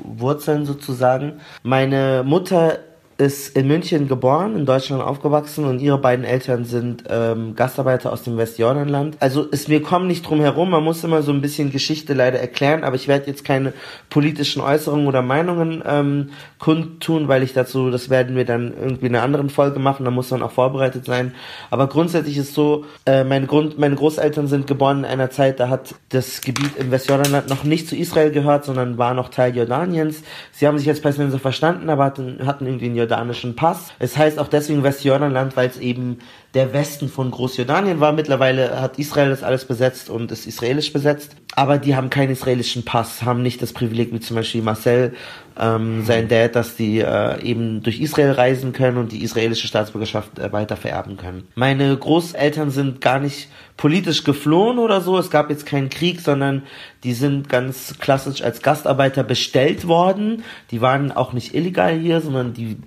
Wurzeln 0.03 0.65
sozusagen. 0.65 1.39
Meine 1.63 2.23
Mutter 2.25 2.79
ist 3.21 3.55
in 3.55 3.67
München 3.67 4.07
geboren, 4.07 4.55
in 4.55 4.65
Deutschland 4.65 5.03
aufgewachsen 5.03 5.65
und 5.65 5.79
ihre 5.79 5.99
beiden 5.99 6.25
Eltern 6.25 6.65
sind 6.65 7.03
ähm, 7.07 7.55
Gastarbeiter 7.55 8.11
aus 8.11 8.23
dem 8.23 8.35
Westjordanland. 8.35 9.17
Also 9.19 9.43
ist 9.43 9.69
mir 9.69 9.83
kommen 9.83 10.07
nicht 10.07 10.27
drum 10.27 10.41
herum, 10.41 10.71
man 10.71 10.83
muss 10.83 11.03
immer 11.03 11.21
so 11.21 11.31
ein 11.31 11.39
bisschen 11.39 11.71
Geschichte 11.71 12.15
leider 12.15 12.39
erklären, 12.39 12.83
aber 12.83 12.95
ich 12.95 13.07
werde 13.07 13.27
jetzt 13.27 13.45
keine 13.45 13.73
politischen 14.09 14.59
Äußerungen 14.59 15.05
oder 15.05 15.21
Meinungen 15.21 15.83
ähm, 15.85 16.31
kundtun, 16.57 17.27
weil 17.27 17.43
ich 17.43 17.53
dazu, 17.53 17.91
das 17.91 18.09
werden 18.09 18.35
wir 18.35 18.43
dann 18.43 18.73
irgendwie 18.75 19.05
in 19.05 19.15
einer 19.15 19.23
anderen 19.23 19.51
Folge 19.51 19.77
machen, 19.77 20.03
da 20.03 20.09
muss 20.09 20.31
man 20.31 20.41
auch 20.41 20.51
vorbereitet 20.51 21.05
sein. 21.05 21.35
Aber 21.69 21.87
grundsätzlich 21.87 22.37
ist 22.37 22.55
so, 22.55 22.85
äh, 23.05 23.23
meine, 23.23 23.45
Grund, 23.45 23.77
meine 23.77 23.95
Großeltern 23.95 24.47
sind 24.47 24.65
geboren 24.65 24.99
in 24.99 25.05
einer 25.05 25.29
Zeit, 25.29 25.59
da 25.59 25.69
hat 25.69 25.93
das 26.09 26.41
Gebiet 26.41 26.75
im 26.79 26.89
Westjordanland 26.89 27.49
noch 27.49 27.65
nicht 27.65 27.87
zu 27.87 27.95
Israel 27.95 28.31
gehört, 28.31 28.65
sondern 28.65 28.97
war 28.97 29.13
noch 29.13 29.29
Teil 29.29 29.55
Jordaniens. 29.55 30.23
Sie 30.51 30.65
haben 30.65 30.79
sich 30.79 30.89
als 30.89 31.01
Palästinenser 31.01 31.37
verstanden, 31.37 31.87
aber 31.91 32.05
hatten, 32.05 32.47
hatten 32.47 32.65
irgendwie 32.65 32.87
in 32.87 32.95
Jordanien 32.95 33.10
jordanischen 33.11 33.55
Pass. 33.55 33.91
Es 33.99 34.17
heißt 34.17 34.39
auch 34.39 34.47
deswegen 34.47 34.83
Westjordanland, 34.83 35.57
weil 35.57 35.67
es 35.67 35.77
eben 35.77 36.19
der 36.53 36.73
Westen 36.73 37.09
von 37.09 37.29
Großjordanien 37.29 37.99
war. 37.99 38.13
Mittlerweile 38.13 38.81
hat 38.81 38.99
Israel 38.99 39.29
das 39.29 39.43
alles 39.43 39.65
besetzt 39.65 40.09
und 40.09 40.31
ist 40.31 40.47
israelisch 40.47 40.93
besetzt. 40.93 41.35
Aber 41.55 41.77
die 41.77 41.95
haben 41.95 42.09
keinen 42.09 42.31
israelischen 42.31 42.85
Pass, 42.85 43.23
haben 43.23 43.41
nicht 43.41 43.61
das 43.61 43.73
Privileg 43.73 44.13
wie 44.13 44.21
zum 44.21 44.37
Beispiel 44.37 44.61
Marcel, 44.61 45.13
ähm, 45.59 46.05
sein 46.05 46.29
Dad, 46.29 46.55
dass 46.55 46.77
die 46.77 46.99
äh, 46.99 47.41
eben 47.43 47.83
durch 47.83 47.99
Israel 47.99 48.31
reisen 48.31 48.71
können 48.71 48.97
und 48.97 49.11
die 49.11 49.23
israelische 49.23 49.67
Staatsbürgerschaft 49.67 50.39
äh, 50.39 50.51
weiter 50.53 50.77
vererben 50.77 51.17
können. 51.17 51.47
Meine 51.55 51.95
Großeltern 51.95 52.71
sind 52.71 53.01
gar 53.01 53.19
nicht 53.19 53.49
politisch 53.75 54.23
geflohen 54.23 54.79
oder 54.79 55.01
so. 55.01 55.17
Es 55.17 55.29
gab 55.29 55.49
jetzt 55.49 55.65
keinen 55.65 55.89
Krieg, 55.89 56.21
sondern 56.21 56.63
die 57.03 57.13
sind 57.13 57.49
ganz 57.49 57.95
klassisch 57.99 58.41
als 58.41 58.61
Gastarbeiter 58.61 59.23
bestellt 59.23 59.87
worden. 59.87 60.43
Die 60.71 60.79
waren 60.79 61.11
auch 61.11 61.33
nicht 61.33 61.53
illegal 61.53 61.97
hier, 61.97 62.21
sondern 62.21 62.53
die 62.53 62.77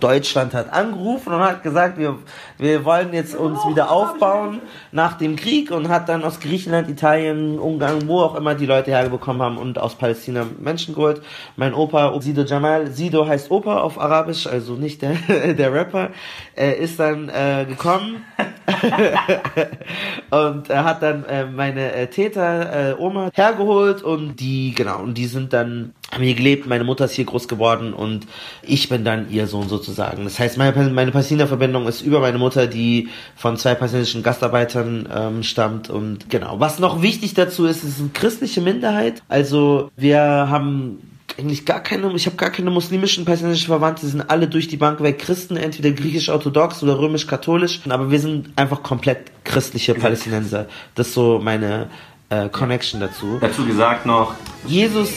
Deutschland 0.00 0.54
hat 0.54 0.72
angerufen 0.72 1.32
und 1.32 1.40
hat 1.40 1.62
gesagt, 1.62 1.98
wir, 1.98 2.18
wir 2.58 2.84
wollen 2.84 3.12
jetzt 3.12 3.34
uns 3.34 3.58
wieder 3.66 3.90
aufbauen 3.90 4.60
nach 4.92 5.18
dem 5.18 5.36
Krieg 5.36 5.70
und 5.70 5.88
hat 5.88 6.08
dann 6.08 6.24
aus 6.24 6.40
Griechenland, 6.40 6.88
Italien, 6.88 7.58
Ungarn, 7.58 8.08
wo 8.08 8.20
auch 8.20 8.34
immer 8.34 8.54
die 8.54 8.66
Leute 8.66 8.90
herbekommen 8.90 9.42
haben 9.42 9.58
und 9.58 9.78
aus 9.78 9.94
Palästina 9.94 10.46
Menschen 10.58 10.94
geholt. 10.94 11.22
Mein 11.56 11.74
Opa, 11.74 12.18
Sido 12.20 12.42
Jamal, 12.42 12.88
Sido 12.88 13.26
heißt 13.26 13.50
Opa 13.50 13.80
auf 13.80 13.98
Arabisch, 13.98 14.46
also 14.46 14.74
nicht 14.74 15.02
der, 15.02 15.14
der 15.54 15.72
Rapper, 15.72 16.10
äh, 16.56 16.72
ist 16.72 16.98
dann 17.00 17.28
äh, 17.28 17.64
gekommen 17.68 18.24
und 20.30 20.68
hat 20.68 21.02
dann 21.02 21.24
äh, 21.24 21.46
meine 21.46 21.92
äh, 21.92 22.06
Täter, 22.08 22.90
äh, 22.90 22.94
Oma, 22.94 23.30
hergeholt 23.32 24.02
und 24.02 24.36
die, 24.36 24.74
genau, 24.74 25.00
und 25.00 25.14
die 25.14 25.26
sind 25.26 25.52
dann 25.52 25.94
haben 26.12 26.22
hier 26.22 26.34
gelebt, 26.34 26.66
meine 26.66 26.84
Mutter 26.84 27.04
ist 27.04 27.12
hier 27.12 27.26
groß 27.26 27.48
geworden 27.48 27.92
und 27.92 28.26
ich 28.62 28.88
bin 28.88 29.04
dann 29.04 29.30
ihr 29.30 29.46
Sohn 29.46 29.68
sozusagen. 29.68 30.24
Das 30.24 30.38
heißt, 30.38 30.56
meine, 30.56 30.90
meine 30.90 31.10
Palästina-Verbindung 31.10 31.86
ist 31.86 32.00
über 32.00 32.20
meine 32.20 32.38
Mutter, 32.38 32.66
die 32.66 33.08
von 33.36 33.56
zwei 33.58 33.74
palästinensischen 33.74 34.22
Gastarbeitern 34.22 35.08
ähm, 35.14 35.42
stammt 35.42 35.90
und 35.90 36.30
genau. 36.30 36.60
Was 36.60 36.78
noch 36.78 37.02
wichtig 37.02 37.34
dazu 37.34 37.66
ist, 37.66 37.84
ist 37.84 38.00
eine 38.00 38.08
christliche 38.10 38.62
Minderheit. 38.62 39.22
Also 39.28 39.90
wir 39.96 40.20
haben 40.20 40.98
eigentlich 41.38 41.66
gar 41.66 41.82
keine, 41.82 42.10
ich 42.14 42.26
habe 42.26 42.36
gar 42.36 42.50
keine 42.50 42.70
muslimischen 42.70 43.24
palästinensischen 43.24 43.68
Verwandte, 43.68 44.06
sie 44.06 44.12
sind 44.12 44.22
alle 44.22 44.48
durch 44.48 44.66
die 44.66 44.76
Bank 44.78 45.02
weg 45.02 45.18
Christen, 45.18 45.56
entweder 45.56 45.90
griechisch-orthodox 45.90 46.82
oder 46.82 46.98
römisch-katholisch, 46.98 47.80
aber 47.88 48.10
wir 48.10 48.18
sind 48.18 48.50
einfach 48.56 48.82
komplett 48.82 49.30
christliche 49.44 49.94
Palästinenser. 49.94 50.66
Das 50.94 51.08
ist 51.08 51.14
so 51.14 51.38
meine 51.38 51.88
äh, 52.30 52.48
Connection 52.48 53.00
dazu. 53.00 53.38
Dazu 53.40 53.64
gesagt 53.66 54.06
noch, 54.06 54.34
Jesus 54.66 55.10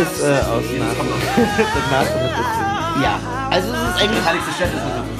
ist 0.00 0.22
äh, 0.22 0.32
aus 0.32 0.64
Nazareth. 0.78 2.32
ja, 3.02 3.20
also 3.50 3.68
es 3.68 3.82
ist 3.82 4.02
eigentlich. 4.02 4.24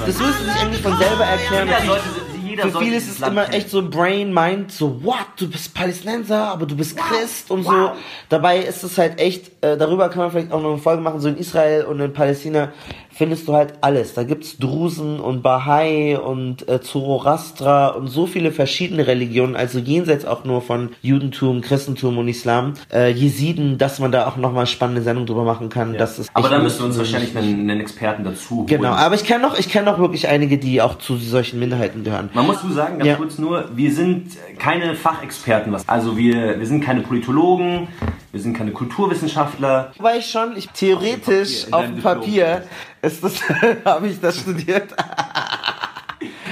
Das 0.05 0.17
müsste 0.17 0.43
sich 0.43 0.61
eigentlich 0.61 0.81
von 0.81 0.97
selber 0.97 1.25
erklären. 1.25 1.69
Für 2.59 2.79
viele 2.79 2.97
ist 2.97 3.09
es 3.09 3.25
immer 3.25 3.53
echt 3.53 3.69
so 3.69 3.87
Brain, 3.87 4.33
Mind, 4.33 4.71
so, 4.71 5.03
what, 5.03 5.25
du 5.37 5.49
bist 5.49 5.73
Palästinenser, 5.73 6.51
aber 6.51 6.65
du 6.65 6.75
bist 6.75 6.97
Christ 6.97 7.49
und 7.49 7.63
so. 7.63 7.91
Dabei 8.29 8.59
ist 8.59 8.83
es 8.83 8.97
halt 8.97 9.19
echt, 9.19 9.63
äh, 9.63 9.77
darüber 9.77 10.09
kann 10.09 10.23
man 10.23 10.31
vielleicht 10.31 10.51
auch 10.51 10.61
noch 10.61 10.71
eine 10.71 10.77
Folge 10.77 11.01
machen, 11.01 11.21
so 11.21 11.29
in 11.29 11.37
Israel 11.37 11.85
und 11.85 11.99
in 11.99 12.11
Palästina 12.11 12.73
findest 13.21 13.47
du 13.47 13.53
halt 13.53 13.75
alles. 13.81 14.15
Da 14.15 14.23
gibt's 14.23 14.57
Drusen 14.57 15.19
und 15.19 15.43
Bahai 15.43 16.17
und 16.17 16.67
äh, 16.67 16.81
Zoroastra 16.81 17.89
und 17.89 18.07
so 18.07 18.25
viele 18.25 18.51
verschiedene 18.51 19.05
Religionen, 19.05 19.55
also 19.55 19.77
jenseits 19.77 20.25
auch 20.25 20.43
nur 20.43 20.63
von 20.63 20.89
Judentum, 21.03 21.61
Christentum 21.61 22.17
und 22.17 22.27
Islam, 22.27 22.73
äh, 22.91 23.11
Jesiden, 23.11 23.77
dass 23.77 23.99
man 23.99 24.11
da 24.11 24.27
auch 24.27 24.37
nochmal 24.37 24.65
spannende 24.65 25.03
Sendung 25.03 25.27
drüber 25.27 25.43
machen 25.43 25.69
kann. 25.69 25.95
Das 25.99 26.17
ist 26.17 26.31
Aber 26.33 26.49
da 26.49 26.57
müssen 26.57 26.79
wir 26.79 26.85
uns 26.87 26.97
wahrscheinlich 26.97 27.37
einen, 27.37 27.69
einen 27.69 27.79
Experten 27.79 28.23
dazu 28.23 28.55
holen. 28.55 28.65
Genau, 28.65 28.89
aber 28.89 29.13
ich 29.13 29.23
kenne 29.23 29.43
noch, 29.43 29.55
ich 29.55 29.69
kenne 29.69 29.91
noch 29.91 29.99
wirklich 29.99 30.27
einige, 30.27 30.57
die 30.57 30.81
auch 30.81 30.97
zu 30.97 31.15
solchen 31.17 31.59
Minderheiten 31.59 32.03
gehören. 32.03 32.31
Man 32.33 32.47
muss 32.47 32.61
zu 32.61 32.71
sagen, 32.71 32.97
ganz 32.97 33.07
Ja. 33.07 33.15
kurz 33.17 33.37
nur, 33.37 33.69
wir 33.75 33.91
sind 33.93 34.31
keine 34.57 34.95
Fachexperten. 34.95 35.71
Was, 35.71 35.87
also 35.87 36.17
wir, 36.17 36.57
wir 36.57 36.65
sind 36.65 36.83
keine 36.83 37.01
Politologen, 37.01 37.87
wir 38.31 38.39
sind 38.39 38.57
keine 38.57 38.71
Kulturwissenschaftler. 38.71 39.91
Weil 39.99 40.19
ich 40.19 40.25
schon, 40.25 40.57
ich 40.57 40.69
theoretisch 40.69 41.65
auf 41.71 41.81
deinem 41.81 41.97
dem 41.97 42.01
Papier 42.01 42.63
ist 43.01 43.23
das, 43.23 43.33
habe 43.85 44.07
ich 44.07 44.19
das 44.19 44.39
studiert. 44.39 44.93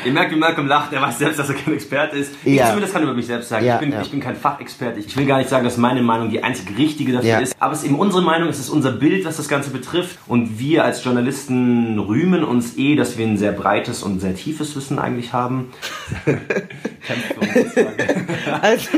Ihr 0.06 0.12
merkt, 0.14 0.32
wie 0.32 0.36
Malcolm 0.38 0.68
lacht, 0.68 0.94
er 0.94 1.02
weiß 1.02 1.18
selbst, 1.20 1.40
dass 1.40 1.50
er 1.50 1.56
kein 1.56 1.74
Experte 1.74 2.18
ist. 2.18 2.34
Ich 2.44 2.56
Ja. 2.56 2.68
zumindest 2.68 2.94
kann 2.94 3.04
über 3.04 3.14
mich 3.14 3.26
selbst 3.28 3.50
sagen, 3.50 3.66
Ja, 3.66 3.76
ich, 3.76 3.80
bin, 3.82 3.92
ja. 3.92 4.02
ich 4.02 4.12
bin 4.12 4.20
kein 4.20 4.36
Fachexperte. 4.36 5.00
Ich 5.00 5.16
will 5.18 5.26
gar 5.26 5.38
nicht 5.38 5.50
sagen, 5.50 5.64
dass 5.64 5.78
meine 5.78 6.02
Meinung 6.02 6.30
die 6.30 6.44
einzig 6.44 6.78
richtige 6.78 7.12
dafür 7.14 7.30
Ja. 7.30 7.40
ist. 7.40 7.56
Aber 7.60 7.74
es 7.74 7.80
ist 7.80 7.86
eben 7.86 8.00
unsere 8.00 8.22
Meinung, 8.22 8.50
es 8.50 8.60
ist 8.60 8.70
unser 8.70 8.92
Bild, 8.92 9.26
was 9.26 9.38
das 9.38 9.48
Ganze 9.50 9.70
betrifft. 9.72 10.18
Und 10.28 10.60
wir 10.60 10.84
als 10.86 11.04
Journalisten 11.04 12.00
rühmen 12.00 12.44
uns 12.44 12.78
eh, 12.78 12.96
dass 12.96 13.18
wir 13.18 13.26
ein 13.28 13.38
sehr 13.38 13.52
breites 13.52 14.04
und 14.04 14.20
sehr 14.20 14.36
tiefes 14.36 14.76
Wissen 14.76 15.00
eigentlich 15.00 15.34
haben. 15.34 15.72
Kämpft 16.26 17.34
für 17.34 17.40
uns 17.40 17.54
sozusagen. 17.54 18.28
Also, 18.62 18.90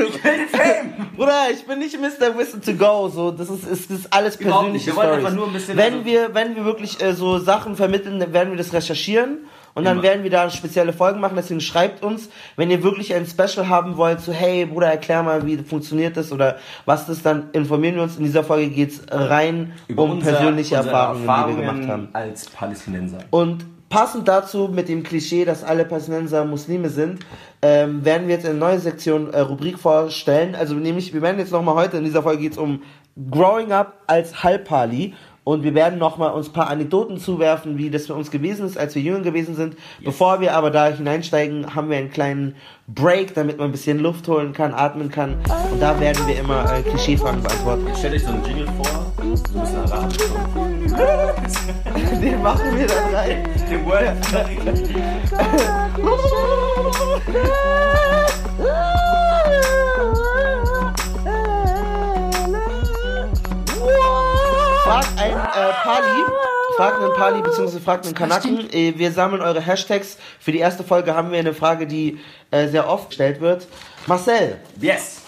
Bruder, 1.16 1.48
ich 1.54 1.66
bin 1.66 1.80
nicht 1.80 1.98
Mr. 2.00 2.38
Wissen 2.38 2.62
to 2.62 2.74
go, 2.74 3.10
so, 3.10 3.32
das 3.32 3.50
ist, 3.50 3.66
ist, 3.68 3.92
ist 3.92 4.14
alles 4.14 4.40
nicht. 4.40 4.86
Wir 4.88 4.96
wollen 4.96 5.10
einfach 5.12 5.34
nur 5.34 5.48
ein 5.48 5.54
bisschen- 5.54 5.78
wenn 5.78 5.94
also- 5.94 6.06
wir, 6.06 6.30
wenn 6.34 6.56
wir 6.56 6.66
wirklich 6.66 7.02
äh, 7.02 7.14
so 7.14 7.38
Sachen 7.40 7.76
vermitteln, 7.76 8.20
dann 8.20 8.34
werden 8.34 8.52
wir 8.52 8.58
das 8.58 8.74
recherchieren. 8.74 9.40
Und 9.74 9.86
dann 9.86 9.94
Immer. 10.00 10.04
werden 10.04 10.24
wir 10.24 10.30
da 10.30 10.50
spezielle 10.50 10.94
Folgen 10.94 11.20
machen, 11.20 11.36
deswegen 11.38 11.62
schreibt 11.62 12.04
uns, 12.04 12.30
wenn 12.58 12.70
ihr 12.70 12.84
wirklich 12.84 13.14
ein 13.14 13.26
Special 13.26 13.70
haben 13.70 13.98
wollt, 13.98 14.20
so 14.20 14.32
hey 14.34 14.66
Bruder, 14.66 14.88
erklär 14.88 15.24
mal, 15.24 15.46
wie 15.46 15.58
funktioniert 15.58 16.18
das 16.18 16.32
oder 16.32 16.58
was 16.86 17.06
das 17.08 17.22
dann, 17.22 17.50
informieren 17.54 17.96
wir 17.96 18.04
uns. 18.04 18.18
In 18.18 18.24
dieser 18.26 18.44
Folge 18.44 18.70
geht's 18.70 19.02
rein 19.10 19.74
um 19.96 20.12
unser- 20.12 20.32
persönliche 20.32 20.76
unsere 20.78 20.96
Erfahrungen, 20.96 21.56
die 21.56 21.62
wir 21.62 21.72
gemacht 21.72 21.90
haben. 21.90 22.10
als 22.14 22.46
Palästinenser. 22.50 23.20
Und 23.30 23.66
passend 23.90 24.28
dazu 24.28 24.70
mit 24.74 24.88
dem 24.90 25.04
Klischee, 25.04 25.46
dass 25.46 25.64
alle 25.64 25.86
Palästinenser 25.86 26.46
Muslime 26.46 26.90
sind, 26.90 27.26
ähm, 27.62 28.04
werden 28.06 28.28
wir 28.28 28.36
jetzt 28.36 28.46
eine 28.46 28.58
neue 28.58 28.80
Sektion, 28.80 29.34
äh, 29.34 29.40
Rubrik 29.42 29.78
vorstellen. 29.80 30.56
Also 30.56 30.76
nämlich, 30.76 31.14
wir 31.14 31.22
werden 31.22 31.40
jetzt 31.40 31.52
nochmal 31.52 31.76
heute, 31.76 31.98
in 31.98 32.04
dieser 32.06 32.24
Folge 32.24 32.42
geht's 32.44 32.58
um 32.58 32.82
Growing 33.30 33.72
Up 33.74 33.98
als 34.08 34.44
Halbpali. 34.44 35.14
Und 35.44 35.64
wir 35.64 35.74
werden 35.74 35.98
nochmal 35.98 36.32
uns 36.34 36.50
ein 36.50 36.54
paar 36.54 36.70
Anekdoten 36.70 37.18
zuwerfen, 37.18 37.80
wie 37.80 37.90
das 37.90 38.06
für 38.06 38.14
uns 38.14 38.30
gewesen 38.30 38.66
ist, 38.66 38.78
als 38.78 38.94
wir 38.94 39.02
jünger 39.02 39.22
gewesen 39.22 39.56
sind. 39.56 39.76
Bevor 40.04 40.40
wir 40.40 40.54
aber 40.54 40.70
da 40.70 40.88
hineinsteigen, 40.88 41.74
haben 41.74 41.90
wir 41.90 41.98
einen 41.98 42.12
kleinen 42.12 42.56
Break, 42.88 43.34
damit 43.34 43.58
man 43.58 43.70
ein 43.70 43.72
bisschen 43.72 44.00
Luft 44.00 44.28
holen 44.28 44.54
kann, 44.54 44.74
atmen 44.74 45.10
kann. 45.10 45.38
Und 45.72 45.82
da 45.82 46.00
werden 46.00 46.28
wir 46.28 46.40
immer 46.40 46.72
äh, 46.72 46.84
Klischeefragen 46.84 47.42
beantworten. 47.42 47.88
Stellt 47.98 48.14
euch 48.14 48.24
so 48.24 48.30
einen 48.30 48.46
Jingle 48.46 48.68
vor, 48.68 48.86
so 49.18 49.24
ein 49.24 49.62
bisschen 49.62 49.80
arabisch. 49.80 50.18
Den 52.22 52.42
machen 52.44 52.78
wir 52.78 52.86
dann 52.88 53.16
rein. 53.16 53.44
Den 53.70 53.86
Word. 53.86 54.18
Frag 64.84 65.06
einen 65.18 65.38
äh, 65.38 65.74
Pali, 65.84 66.24
frag 66.76 66.96
einen 67.02 67.14
Pali 67.14 67.42
bzw. 67.42 67.80
frag 67.80 68.04
einen 68.04 68.16
Kanaken. 68.16 68.70
Äh, 68.74 68.94
wir 68.98 69.12
sammeln 69.12 69.42
eure 69.42 69.62
Hashtags. 69.62 70.18
Für 70.40 70.52
die 70.52 70.58
erste 70.60 70.84
Folge 70.84 71.14
haben 71.16 71.32
wir 71.32 71.40
eine 71.40 71.54
Frage, 71.54 71.86
die 71.88 72.20
äh, 72.50 72.68
sehr 72.68 72.90
oft 72.90 73.10
gestellt 73.10 73.42
wird. 73.42 73.68
Marcel, 74.08 74.60
Yes. 74.80 75.22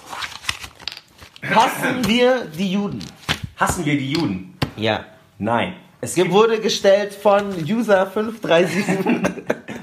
hassen 1.44 2.08
wir 2.08 2.46
die 2.46 2.72
Juden? 2.72 3.00
Hassen 3.58 3.86
wir 3.86 3.98
die 3.98 4.12
Juden? 4.12 4.58
Ja. 4.76 5.06
Nein. 5.38 5.76
Es 6.04 6.18
Wurde 6.18 6.60
gestellt 6.60 7.14
von 7.14 7.54
User537. 7.54 9.22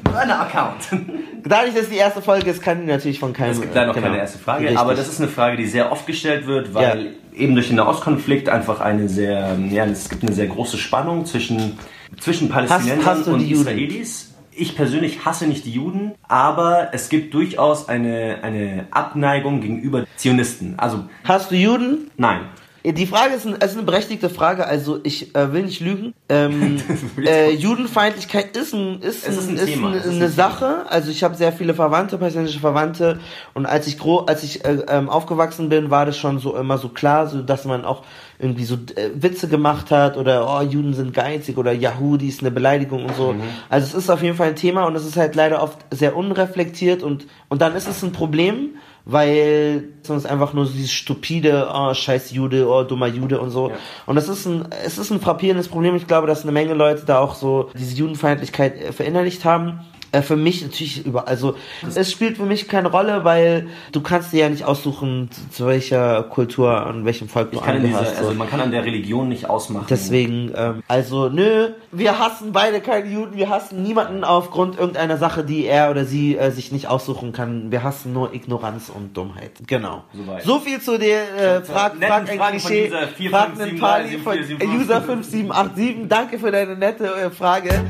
Burner-Account. 0.05 0.89
Dadurch, 1.45 1.75
dass 1.75 1.89
die 1.89 1.97
erste 1.97 2.21
Folge 2.21 2.51
ist, 2.51 2.61
kann 2.63 2.83
die 2.83 2.87
natürlich 2.87 3.19
von 3.19 3.33
keinem. 3.33 3.53
Es 3.53 3.61
gibt 3.63 3.75
leider 3.75 3.87
noch 3.87 3.95
genau. 3.95 4.09
keine 4.09 4.19
erste 4.19 4.39
Frage, 4.39 4.65
Richtig. 4.65 4.79
aber 4.79 4.95
das 4.95 5.09
ist 5.09 5.19
eine 5.19 5.31
Frage, 5.31 5.57
die 5.57 5.67
sehr 5.67 5.91
oft 5.91 6.07
gestellt 6.07 6.47
wird, 6.47 6.75
weil 6.75 7.15
eben 7.35 7.55
durch 7.55 7.69
den 7.69 7.77
Nahostkonflikt 7.77 8.51
einfach 8.51 8.81
eine 8.81 9.09
sehr, 9.09 9.57
ja, 9.71 9.87
es 9.87 10.11
gibt 10.11 10.23
eine 10.23 10.35
sehr 10.35 10.49
große 10.49 10.77
Spannung 10.77 11.25
zwischen, 11.25 11.79
zwischen 12.21 12.51
Palästinensern 12.51 13.07
Hast- 13.07 13.21
hast 13.21 13.29
und? 13.29 13.51
Israelis. 13.51 14.35
Ich 14.53 14.77
persönlich 14.77 15.25
hasse 15.25 15.47
nicht 15.47 15.65
die 15.65 15.73
Juden, 15.73 16.13
aber 16.29 16.89
es 16.93 17.09
gibt 17.09 17.33
durchaus 17.33 17.89
eine, 17.89 18.41
eine 18.43 18.89
Abneigung 18.91 19.63
gegenüber 19.63 20.05
Zionisten. 20.17 20.75
Also, 20.77 21.05
Hast 21.25 21.51
du 21.51 21.55
Juden? 21.57 22.11
nein. 22.19 22.41
Die 22.85 23.07
Frage 23.07 23.35
ist, 23.35 23.47
ein, 23.47 23.55
ist 23.55 23.75
eine 23.75 23.83
berechtigte 23.83 24.31
Frage, 24.31 24.67
also 24.67 25.01
ich 25.03 25.35
äh, 25.35 25.53
will 25.53 25.65
nicht 25.65 25.81
lügen. 25.81 26.15
Ähm, 26.31 26.79
äh, 27.25 27.51
Judenfeindlichkeit 27.51 28.57
ist, 28.57 28.73
ein, 28.73 29.01
ist, 29.03 29.27
ein 29.27 29.33
ist 29.35 29.49
ein- 29.49 29.57
ist 29.57 29.77
ein 29.77 29.87
eine 29.87 29.97
Thema. 29.97 30.29
Sache. 30.29 30.87
Also 30.89 31.11
ich 31.11 31.23
habe 31.23 31.35
sehr 31.35 31.53
viele 31.53 31.75
Verwandte, 31.75 32.17
persönliche 32.17 32.61
Verwandte 32.61 33.21
und 33.55 33.67
als 33.67 33.87
ich 33.87 33.99
gro 33.99 34.21
als 34.21 34.43
ich 34.43 34.65
äh, 34.65 34.79
ähm, 34.89 35.11
aufgewachsen 35.11 35.69
bin, 35.69 35.91
war 35.91 36.07
das 36.07 36.17
schon 36.17 36.39
so 36.39 36.57
immer 36.57 36.79
so 36.79 36.89
klar, 36.89 37.27
so 37.27 37.43
dass 37.43 37.65
man 37.67 37.85
auch 37.85 38.03
irgendwie 38.39 38.65
so 38.65 38.77
äh, 38.77 39.11
Witze 39.15 39.49
gemacht 39.49 39.91
hat 39.91 40.17
oder 40.17 40.49
oh 40.49 40.63
Juden 40.63 40.95
sind 40.95 41.13
geizig 41.13 41.59
oder 41.59 41.73
Yahudi 41.73 42.29
ist 42.29 42.41
eine 42.41 42.51
Beleidigung 42.51 43.05
und 43.05 43.15
so. 43.15 43.33
Mhm. 43.35 43.43
Also 43.69 43.87
es 43.89 44.05
ist 44.05 44.11
auf 44.11 44.23
jeden 44.23 44.37
Fall 44.37 44.49
ein 44.49 44.57
Thema 44.57 44.85
und 44.85 44.97
es 44.97 45.05
ist 45.05 45.17
halt 45.19 45.35
leider 45.35 45.63
oft 45.63 45.79
sehr 45.91 46.17
unreflektiert 46.17 47.03
und 47.03 47.27
und 47.51 47.61
dann 47.61 47.75
ist 47.77 47.89
es 47.89 48.03
ein 48.03 48.13
Problem 48.13 48.71
weil 49.05 49.85
sonst 50.03 50.27
einfach 50.27 50.53
nur 50.53 50.67
dieses 50.67 50.93
stupide, 50.93 51.69
oh, 51.73 51.95
scheiß 51.95 52.33
Jude, 52.33 52.69
oh, 52.69 52.83
dummer 52.83 53.07
Jude 53.07 53.41
und 53.41 53.51
so. 53.51 53.71
Ja. 53.71 53.77
Und 54.07 54.17
es 54.17 54.29
ist 54.29 54.47
ein, 54.47 54.67
es 54.85 54.99
ist 54.99 55.11
ein 55.11 55.21
frappierendes 55.21 55.69
Problem. 55.69 55.97
Ich 55.97 56.07
glaube, 56.07 56.27
dass 56.27 56.43
eine 56.43 56.53
Menge 56.53 56.75
Leute 56.75 57.05
da 57.07 57.19
auch 57.19 57.35
so 57.35 57.71
diese 57.79 57.97
Judenfeindlichkeit 57.97 58.81
äh, 58.81 58.93
verinnerlicht 58.93 59.45
haben. 59.45 59.81
Äh, 60.13 60.23
Für 60.23 60.37
mich 60.37 60.63
natürlich 60.63 61.07
über, 61.07 61.29
also 61.29 61.55
es 61.95 62.11
spielt 62.11 62.37
für 62.37 62.45
mich 62.45 62.69
keine 62.69 62.89
Rolle, 62.89 63.25
weil 63.25 63.69
du 63.93 64.01
kannst 64.01 64.33
dir 64.33 64.41
ja 64.41 64.49
nicht 64.49 64.65
aussuchen, 64.65 65.31
zu, 65.31 65.51
zu 65.51 65.67
welcher 65.67 66.25
Kultur 66.25 66.87
und 66.87 67.05
welchem 67.05 67.29
Volk 67.29 67.53
du 67.53 67.61
angehörst. 67.61 68.17
so. 68.17 68.23
also 68.27 68.35
man 68.35 68.49
kann 68.49 68.61
an 68.61 68.71
der 68.71 68.85
Religion 68.85 69.29
nicht 69.29 69.49
ausmachen. 69.49 69.87
Deswegen, 69.89 70.53
ähm, 70.57 70.83
also 70.89 71.29
nö, 71.29 71.69
wir 71.93 72.19
hassen 72.19 72.53
beide 72.53 72.81
keine 72.81 73.09
Juden, 73.09 73.37
wir 73.37 73.49
hassen 73.49 73.83
niemanden 73.83 74.25
aufgrund 74.25 74.79
irgendeiner 74.79 75.17
Sache, 75.17 75.45
die 75.45 75.67
er 75.67 75.91
oder 75.91 76.05
sie 76.05 76.37
äh, 76.37 76.51
sich 76.51 76.73
nicht 76.73 76.89
aussuchen 76.89 77.33
kann. 77.33 77.71
Wir 77.71 77.83
hassen 77.83 78.13
nur 78.13 78.35
Ignoranz 78.35 78.91
und 78.95 79.17
Dummheit. 79.17 79.53
Genau. 79.67 80.05
Soweit. 80.13 80.43
So 80.43 80.59
viel 80.59 80.81
zu 80.81 80.99
der 80.99 81.59
äh, 81.59 81.63
Frag, 81.63 81.99
netten 81.99 82.09
Frag 82.09 82.53
ein 82.53 82.59
Klischee, 82.59 82.89
User 82.89 83.09
4, 83.09 83.31
Frag 83.31 83.47
5, 83.49 83.61
einen 83.61 83.71
7, 83.71 83.81
Pali 83.81 84.11
3, 84.11 84.19
von 84.19 84.33
7, 84.33 84.47
4, 84.47 84.59
7, 84.59 84.81
User 84.81 85.03
5787. 85.03 86.09
Danke 86.09 86.39
für 86.39 86.51
deine 86.51 86.77
nette 86.77 87.05
äh, 87.05 87.31
Frage. 87.31 87.85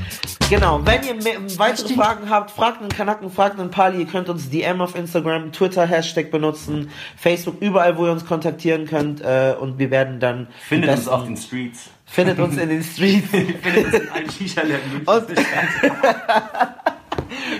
Genau, 0.50 0.80
wenn 0.84 1.04
ihr 1.04 1.14
mehr, 1.14 1.36
weitere 1.58 1.94
Fragen 1.94 2.09
habt, 2.28 2.50
fragt 2.50 2.80
einen 2.80 2.90
Kanaken, 2.90 3.30
fragt 3.30 3.58
einen 3.58 3.70
Pali. 3.70 4.00
Ihr 4.00 4.06
könnt 4.06 4.28
uns 4.28 4.50
DM 4.50 4.80
auf 4.80 4.94
Instagram, 4.96 5.52
Twitter, 5.52 5.86
Hashtag 5.86 6.30
benutzen, 6.30 6.90
Facebook, 7.16 7.60
überall, 7.60 7.96
wo 7.96 8.06
ihr 8.06 8.12
uns 8.12 8.26
kontaktieren 8.26 8.86
könnt. 8.86 9.20
Äh, 9.20 9.54
und 9.58 9.78
wir 9.78 9.90
werden 9.90 10.20
dann 10.20 10.48
Findet 10.60 10.90
uns 10.90 11.08
auf 11.08 11.24
den 11.24 11.36
Streets. 11.36 11.90
findet 12.06 12.38
uns 12.38 12.56
in 12.56 12.68
den 12.68 12.82
Streets. 12.82 13.28
Findet 13.30 13.94
uns 13.94 13.94
in 13.94 14.30
Shisha-Läden. 14.30 15.06
Und 15.06 15.26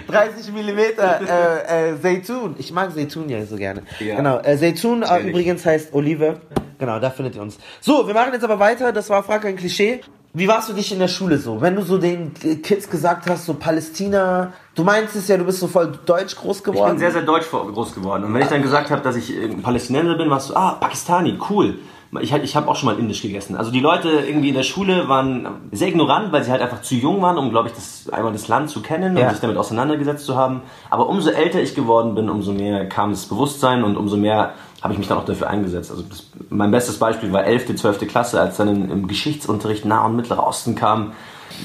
30 0.08 0.52
Millimeter 0.52 1.20
äh, 1.68 1.90
äh, 1.90 2.00
Zeytun. 2.00 2.56
Ich 2.58 2.72
mag 2.72 2.92
Zeytun 2.92 3.28
ja 3.28 3.44
so 3.46 3.56
gerne. 3.56 3.82
Ja. 4.00 4.16
Genau. 4.16 4.38
Äh, 4.40 4.56
Zeytun 4.56 5.02
äh, 5.02 5.20
übrigens 5.20 5.64
heißt 5.64 5.94
Olive. 5.94 6.40
Genau, 6.80 6.98
da 6.98 7.10
findet 7.10 7.36
ihr 7.36 7.42
uns. 7.42 7.58
So, 7.80 8.06
wir 8.08 8.14
machen 8.14 8.32
jetzt 8.32 8.42
aber 8.44 8.58
weiter. 8.58 8.90
Das 8.92 9.08
war 9.10 9.22
Frag 9.22 9.44
ein 9.44 9.54
Klischee. 9.56 10.00
Wie 10.32 10.46
warst 10.48 10.68
du 10.68 10.72
dich 10.72 10.92
in 10.92 10.98
der 11.00 11.08
Schule 11.08 11.38
so? 11.38 11.60
Wenn 11.60 11.74
du 11.76 11.82
so 11.82 11.98
den 11.98 12.32
Kids 12.34 12.88
gesagt 12.88 13.28
hast, 13.28 13.46
so 13.46 13.54
Palästina, 13.54 14.52
du 14.76 14.84
meinst 14.84 15.16
es 15.16 15.26
ja, 15.28 15.36
du 15.36 15.44
bist 15.44 15.58
so 15.60 15.66
voll 15.66 15.92
deutsch 16.06 16.36
groß 16.36 16.58
Ich 16.58 16.64
geworden. 16.64 16.90
bin 16.90 16.98
sehr, 17.00 17.10
sehr 17.10 17.22
deutsch 17.22 17.50
groß 17.50 17.94
geworden. 17.94 18.24
Und 18.24 18.34
wenn 18.34 18.42
ich 18.42 18.48
dann 18.48 18.62
gesagt 18.62 18.90
habe, 18.90 19.02
dass 19.02 19.16
ich 19.16 19.36
äh, 19.36 19.48
Palästinenser 19.48 20.14
bin, 20.16 20.30
warst 20.30 20.50
du, 20.50 20.54
ah, 20.56 20.72
Pakistani, 20.80 21.38
cool. 21.50 21.78
Ich, 22.20 22.32
ich 22.32 22.56
habe 22.56 22.66
auch 22.68 22.74
schon 22.74 22.86
mal 22.92 22.98
indisch 22.98 23.22
gegessen. 23.22 23.56
Also 23.56 23.70
die 23.70 23.78
Leute 23.78 24.08
irgendwie 24.08 24.48
in 24.48 24.56
der 24.56 24.64
Schule 24.64 25.08
waren 25.08 25.48
sehr 25.70 25.86
ignorant, 25.88 26.32
weil 26.32 26.42
sie 26.42 26.50
halt 26.50 26.60
einfach 26.60 26.82
zu 26.82 26.96
jung 26.96 27.22
waren, 27.22 27.38
um, 27.38 27.50
glaube 27.50 27.68
ich, 27.68 27.74
das, 27.74 28.08
einmal 28.12 28.32
das 28.32 28.48
Land 28.48 28.68
zu 28.70 28.82
kennen 28.82 29.12
und 29.16 29.22
Ja. 29.22 29.30
sich 29.30 29.38
damit 29.40 29.56
auseinandergesetzt 29.56 30.26
zu 30.26 30.34
haben. 30.36 30.62
Aber 30.90 31.08
umso 31.08 31.30
älter 31.30 31.60
ich 31.62 31.76
geworden 31.76 32.16
bin, 32.16 32.28
umso 32.28 32.52
mehr 32.52 32.88
kam 32.88 33.10
das 33.10 33.26
Bewusstsein 33.26 33.84
und 33.84 33.96
umso 33.96 34.16
mehr 34.16 34.54
habe 34.82 34.92
ich 34.94 34.98
mich 34.98 35.08
dann 35.08 35.18
auch 35.18 35.24
dafür 35.24 35.48
eingesetzt. 35.50 35.90
Also 35.90 36.02
das, 36.02 36.24
mein 36.48 36.70
bestes 36.70 36.98
Beispiel 36.98 37.32
war 37.32 37.44
11., 37.44 37.76
12. 37.76 38.06
Klasse, 38.08 38.40
als 38.40 38.56
dann 38.56 38.68
im, 38.68 38.90
im 38.90 39.08
Geschichtsunterricht 39.08 39.84
Nah- 39.84 40.06
und 40.06 40.16
Mittlerer 40.16 40.46
Osten 40.46 40.74
kam, 40.74 41.12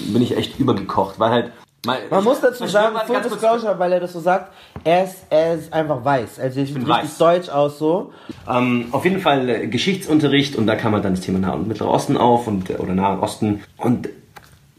bin 0.07 0.21
ich 0.21 0.35
echt 0.37 0.59
übergekocht, 0.59 1.19
weil 1.19 1.31
halt... 1.31 1.51
Man 1.85 1.97
ich- 2.19 2.23
muss 2.25 2.41
dazu 2.41 2.63
ich- 2.65 2.71
sagen, 2.71 2.95
Full 3.05 3.21
Disclosure, 3.21 3.77
weil 3.77 3.93
er 3.93 3.99
das 3.99 4.13
so 4.13 4.19
sagt, 4.19 4.51
er 4.83 5.03
ist, 5.03 5.17
er 5.29 5.53
ist 5.53 5.71
einfach 5.71 6.03
weiß. 6.03 6.39
Also 6.39 6.59
er 6.59 6.65
sieht 6.65 6.75
richtig 6.77 7.17
deutsch 7.19 7.49
aus 7.49 7.77
so. 7.77 8.11
Ähm, 8.49 8.87
auf 8.91 9.03
jeden 9.05 9.19
Fall 9.21 9.47
äh, 9.47 9.67
Geschichtsunterricht 9.67 10.55
und 10.55 10.65
da 10.65 10.75
kam 10.75 10.93
halt 10.93 11.05
dann 11.05 11.13
das 11.13 11.21
Thema 11.23 11.37
Nahe 11.37 11.53
und 11.55 11.67
Mittlerer 11.67 11.91
Osten 11.91 12.17
auf 12.17 12.47
und 12.47 12.71
äh, 12.71 12.77
oder 12.77 12.93
Nahe 12.95 13.21
Osten 13.21 13.63
und 13.77 14.09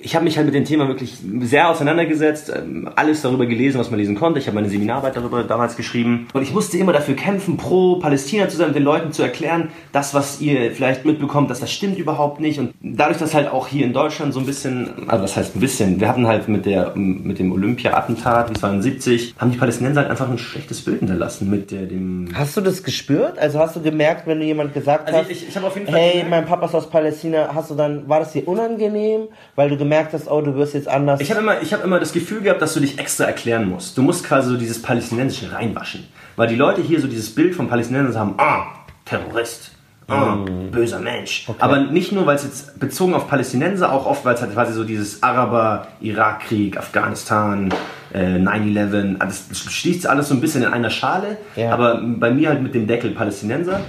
ich 0.06 0.14
habe 0.14 0.24
mich 0.24 0.36
halt 0.36 0.46
mit 0.46 0.54
dem 0.54 0.64
Thema 0.64 0.86
wirklich 0.86 1.16
sehr 1.40 1.68
auseinandergesetzt, 1.68 2.52
ähm, 2.54 2.88
alles 2.94 3.22
darüber 3.22 3.44
gelesen, 3.46 3.80
was 3.80 3.90
man 3.90 3.98
lesen 3.98 4.14
konnte. 4.14 4.38
Ich 4.38 4.46
habe 4.46 4.54
meine 4.54 4.68
Seminararbeit 4.68 5.16
darüber 5.16 5.42
damals 5.42 5.76
geschrieben. 5.76 6.28
Und 6.32 6.42
ich 6.42 6.54
musste 6.54 6.78
immer 6.78 6.92
dafür 6.92 7.16
kämpfen, 7.16 7.56
pro 7.56 7.96
Palästina 7.96 8.48
zu 8.48 8.56
sein, 8.56 8.72
den 8.72 8.84
Leuten 8.84 9.10
zu 9.10 9.22
erklären, 9.24 9.70
das, 9.90 10.14
was 10.14 10.40
ihr 10.40 10.70
vielleicht 10.70 11.04
mitbekommt, 11.04 11.50
dass 11.50 11.58
das 11.58 11.72
stimmt 11.72 11.98
überhaupt 11.98 12.40
nicht. 12.40 12.60
Und 12.60 12.72
dadurch, 12.80 13.18
dass 13.18 13.34
halt 13.34 13.48
auch 13.50 13.66
hier 13.66 13.84
in 13.84 13.92
Deutschland 13.92 14.32
so 14.32 14.38
ein 14.38 14.46
bisschen, 14.46 15.08
also 15.08 15.24
was 15.24 15.36
heißt 15.36 15.56
ein 15.56 15.60
bisschen, 15.60 15.98
wir 16.00 16.08
hatten 16.08 16.28
halt 16.28 16.46
mit, 16.46 16.66
der, 16.66 16.92
mit 16.94 17.40
dem 17.40 17.50
Olympia-Attentat, 17.50 18.50
wie 18.50 18.54
72, 18.54 19.34
haben 19.38 19.50
die 19.50 19.58
Palästinenser 19.58 20.02
halt 20.02 20.10
einfach 20.10 20.30
ein 20.30 20.38
schlechtes 20.38 20.84
Bild 20.84 21.00
hinterlassen 21.00 21.50
mit 21.50 21.72
der, 21.72 21.82
dem... 21.82 22.28
Hast 22.32 22.56
du 22.56 22.60
das 22.60 22.84
gespürt? 22.84 23.38
Also 23.40 23.58
hast 23.58 23.74
du 23.74 23.82
gemerkt, 23.82 24.26
wenn 24.28 24.38
du 24.38 24.44
jemand 24.46 24.72
gesagt 24.72 25.08
Also 25.08 25.18
hast, 25.18 25.30
ich- 25.30 25.48
ich 25.48 25.52
Fall 25.54 25.70
hey, 25.86 26.10
gemerkt- 26.20 26.30
mein 26.30 26.46
Papa 26.46 26.66
ist 26.66 26.74
aus 26.76 26.88
Palästina, 26.88 27.50
hast 27.52 27.70
du 27.70 27.74
dann, 27.74 28.08
war 28.08 28.20
das 28.20 28.32
dir 28.32 28.46
unangenehm, 28.46 29.22
weil 29.56 29.68
du 29.68 29.76
gemerkt 29.76 29.95
hast, 30.12 30.30
oh, 30.30 30.40
du 30.40 30.54
wirst 30.54 30.74
jetzt 30.74 30.88
anders? 30.88 31.20
Ich 31.20 31.30
habe 31.30 31.40
immer, 31.40 31.60
ich 31.62 31.72
hab 31.72 31.84
immer 31.84 31.98
das 32.00 32.12
Gefühl 32.12 32.40
gehabt, 32.40 32.62
dass 32.62 32.74
du 32.74 32.80
dich 32.80 32.98
extra 32.98 33.24
erklären 33.24 33.68
musst. 33.68 33.96
Du 33.96 34.02
musst 34.02 34.24
quasi 34.24 34.50
so 34.50 34.56
dieses 34.56 34.80
Palästinensische 34.82 35.52
reinwaschen. 35.52 36.04
Weil 36.36 36.48
die 36.48 36.56
Leute 36.56 36.82
hier 36.82 37.00
so 37.00 37.06
dieses 37.06 37.34
Bild 37.34 37.54
von 37.54 37.68
Palästinensern 37.68 38.18
haben, 38.18 38.34
ah, 38.38 38.66
Terrorist, 39.04 39.72
ah, 40.08 40.36
böser 40.70 41.00
Mensch. 41.00 41.48
Aber 41.58 41.80
nicht 41.80 42.12
nur, 42.12 42.26
weil 42.26 42.36
es 42.36 42.44
jetzt 42.44 42.78
bezogen 42.78 43.14
auf 43.14 43.28
Palästinenser, 43.28 43.92
auch 43.92 44.06
oft, 44.06 44.24
weil 44.24 44.34
es 44.34 44.42
halt 44.42 44.52
quasi 44.52 44.72
so 44.72 44.84
dieses 44.84 45.22
Araber-Irak-Krieg, 45.22 46.76
Afghanistan, 46.76 47.72
äh, 48.12 48.38
9-11, 48.38 49.18
das 49.18 49.72
schließt 49.72 50.06
alles 50.06 50.28
so 50.28 50.34
ein 50.34 50.40
bisschen 50.40 50.62
in 50.62 50.68
einer 50.68 50.90
Schale. 50.90 51.38
Ja. 51.56 51.72
Aber 51.72 52.02
bei 52.02 52.30
mir 52.30 52.50
halt 52.50 52.62
mit 52.62 52.74
dem 52.74 52.86
Deckel 52.86 53.10
Palästinenser. 53.12 53.80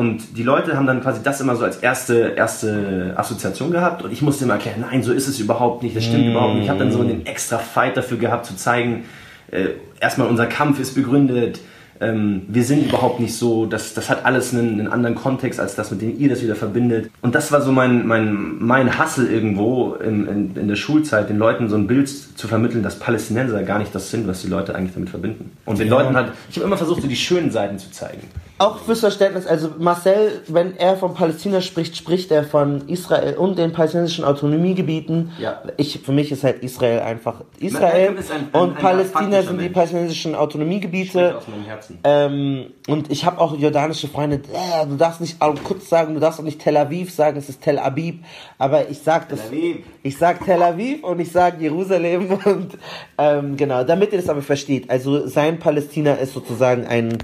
Und 0.00 0.38
die 0.38 0.44
Leute 0.44 0.78
haben 0.78 0.86
dann 0.86 1.02
quasi 1.02 1.22
das 1.22 1.42
immer 1.42 1.56
so 1.56 1.64
als 1.64 1.76
erste, 1.76 2.32
erste 2.34 3.12
Assoziation 3.16 3.70
gehabt 3.70 4.02
und 4.02 4.10
ich 4.10 4.22
musste 4.22 4.44
immer 4.44 4.54
erklären, 4.54 4.80
nein, 4.80 5.02
so 5.02 5.12
ist 5.12 5.28
es 5.28 5.38
überhaupt 5.38 5.82
nicht, 5.82 5.94
das 5.94 6.06
stimmt 6.06 6.24
überhaupt 6.24 6.54
nicht. 6.54 6.64
Ich 6.64 6.70
habe 6.70 6.78
dann 6.78 6.90
so 6.90 7.00
einen 7.00 7.26
extra 7.26 7.58
Fight 7.58 7.98
dafür 7.98 8.16
gehabt, 8.16 8.46
zu 8.46 8.56
zeigen, 8.56 9.04
äh, 9.50 9.66
erstmal 10.00 10.28
unser 10.28 10.46
Kampf 10.46 10.80
ist 10.80 10.94
begründet, 10.94 11.60
ähm, 12.00 12.46
wir 12.48 12.64
sind 12.64 12.86
überhaupt 12.86 13.20
nicht 13.20 13.34
so, 13.34 13.66
das, 13.66 13.92
das 13.92 14.08
hat 14.08 14.24
alles 14.24 14.54
einen, 14.54 14.80
einen 14.80 14.88
anderen 14.88 15.16
Kontext 15.16 15.60
als 15.60 15.74
das, 15.74 15.90
mit 15.90 16.00
dem 16.00 16.18
ihr 16.18 16.30
das 16.30 16.42
wieder 16.42 16.56
verbindet. 16.56 17.10
Und 17.20 17.34
das 17.34 17.52
war 17.52 17.60
so 17.60 17.70
mein, 17.70 18.06
mein, 18.06 18.56
mein 18.58 18.96
Hassel 18.96 19.30
irgendwo 19.30 19.96
in, 19.96 20.26
in, 20.26 20.56
in 20.56 20.68
der 20.68 20.76
Schulzeit, 20.76 21.28
den 21.28 21.36
Leuten 21.36 21.68
so 21.68 21.76
ein 21.76 21.86
Bild 21.86 22.08
zu 22.08 22.48
vermitteln, 22.48 22.82
dass 22.82 22.98
Palästinenser 22.98 23.64
gar 23.64 23.78
nicht 23.78 23.94
das 23.94 24.10
sind, 24.10 24.26
was 24.26 24.40
die 24.40 24.48
Leute 24.48 24.74
eigentlich 24.74 24.94
damit 24.94 25.10
verbinden. 25.10 25.52
Und 25.66 25.78
den 25.78 25.88
Leuten 25.88 26.16
halt, 26.16 26.32
ich 26.48 26.56
habe 26.56 26.66
immer 26.66 26.78
versucht, 26.78 27.02
so 27.02 27.06
die 27.06 27.16
schönen 27.16 27.50
Seiten 27.50 27.78
zu 27.78 27.90
zeigen. 27.90 28.22
Auch 28.60 28.76
fürs 28.78 29.00
Verständnis, 29.00 29.46
also 29.46 29.70
Marcel, 29.78 30.42
wenn 30.48 30.76
er 30.76 30.94
von 30.98 31.14
Palästina 31.14 31.62
spricht, 31.62 31.96
spricht 31.96 32.30
er 32.30 32.44
von 32.44 32.86
Israel 32.88 33.34
und 33.38 33.58
den 33.58 33.72
palästinensischen 33.72 34.22
Autonomiegebieten. 34.22 35.32
Ja. 35.38 35.62
Ich, 35.78 36.00
für 36.04 36.12
mich 36.12 36.30
ist 36.30 36.44
halt 36.44 36.62
Israel 36.62 37.00
einfach 37.00 37.40
Israel 37.58 38.10
ein- 38.10 38.18
ein- 38.18 38.60
und 38.60 38.76
ein 38.76 38.82
Palästina 38.82 39.40
sind 39.42 39.52
die 39.56 39.62
Mensch. 39.64 39.72
palästinensischen 39.72 40.34
Autonomiegebiete. 40.34 41.38
aus 41.38 41.48
meinem 41.48 41.64
Herzen. 41.64 41.98
Ähm, 42.04 42.66
und 42.86 43.10
ich 43.10 43.24
habe 43.24 43.40
auch 43.40 43.56
jordanische 43.56 44.08
Freunde, 44.08 44.36
äh, 44.36 44.86
du 44.86 44.96
darfst 44.96 45.22
nicht 45.22 45.38
kurz 45.64 45.88
sagen, 45.88 46.12
du 46.12 46.20
darfst 46.20 46.38
auch 46.38 46.44
nicht 46.44 46.60
Tel 46.60 46.76
Aviv 46.76 47.10
sagen, 47.14 47.38
es 47.38 47.48
ist 47.48 47.62
Tel 47.62 47.78
Abib, 47.78 48.22
aber 48.58 48.90
ich 48.90 48.98
sag 48.98 49.30
das, 49.30 49.40
Aviv. 49.48 49.78
ich 50.02 50.18
sag 50.18 50.44
Tel 50.44 50.62
Aviv 50.62 51.02
und 51.02 51.18
ich 51.18 51.32
sag 51.32 51.58
Jerusalem 51.62 52.38
und 52.44 52.76
ähm, 53.16 53.56
genau, 53.56 53.84
damit 53.84 54.12
ihr 54.12 54.18
das 54.18 54.28
aber 54.28 54.42
versteht. 54.42 54.90
Also 54.90 55.26
sein 55.26 55.58
Palästina 55.58 56.12
ist 56.12 56.34
sozusagen 56.34 56.86
ein 56.86 57.16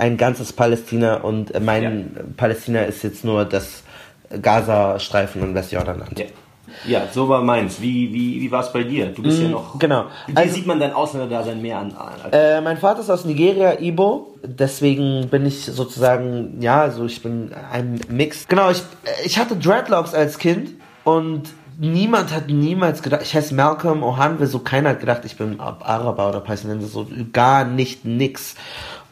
ein 0.00 0.16
ganzes 0.16 0.52
Palästina 0.52 1.16
und 1.16 1.54
äh, 1.54 1.60
mein 1.60 2.34
Palästina 2.36 2.82
ist 2.82 3.02
jetzt 3.02 3.24
nur 3.24 3.44
das 3.44 3.82
Gaza-Streifen 4.40 5.42
und 5.42 5.54
Westjordanland. 5.54 6.18
Ja. 6.18 6.26
ja, 6.86 7.02
so 7.12 7.28
war 7.28 7.42
meins. 7.42 7.80
Wie, 7.80 8.12
wie, 8.12 8.40
wie 8.40 8.50
war 8.50 8.62
es 8.62 8.72
bei 8.72 8.82
dir? 8.82 9.06
Du 9.06 9.22
bist 9.22 9.40
ja 9.40 9.48
noch. 9.48 9.78
genau. 9.78 10.06
Wie 10.26 10.36
Also- 10.36 10.54
sieht 10.54 10.66
man 10.66 10.80
dein 10.80 10.92
Ausländerdasein 10.92 11.60
mehr 11.60 11.78
an? 11.78 11.94
Äh, 12.32 12.60
mein 12.60 12.78
Vater 12.78 13.00
ist 13.00 13.10
aus 13.10 13.24
Nigeria, 13.24 13.78
Ibo. 13.80 14.34
Deswegen 14.42 15.28
bin 15.28 15.46
ich 15.46 15.64
sozusagen, 15.66 16.60
ja, 16.60 16.80
also 16.82 17.04
ich 17.04 17.22
bin 17.22 17.52
ein 17.70 18.00
Mix. 18.08 18.48
Genau, 18.48 18.70
ich, 18.70 18.82
ich 19.24 19.38
hatte 19.38 19.56
Dreadlocks 19.56 20.14
als 20.14 20.38
Kind 20.38 20.70
und 21.04 21.42
niemand 21.78 22.32
hat 22.32 22.48
niemals 22.48 23.02
gedacht, 23.02 23.22
ich 23.22 23.34
heiße 23.34 23.54
Malcolm 23.54 24.02
Ohanwe, 24.02 24.46
so 24.46 24.58
keiner 24.60 24.90
hat 24.90 25.00
gedacht, 25.00 25.22
ich 25.24 25.36
bin 25.36 25.58
Araber 25.60 26.28
oder 26.28 26.40
Palästinenser, 26.40 26.86
so 26.88 27.06
gar 27.32 27.64
nicht, 27.64 28.04
nix. 28.04 28.54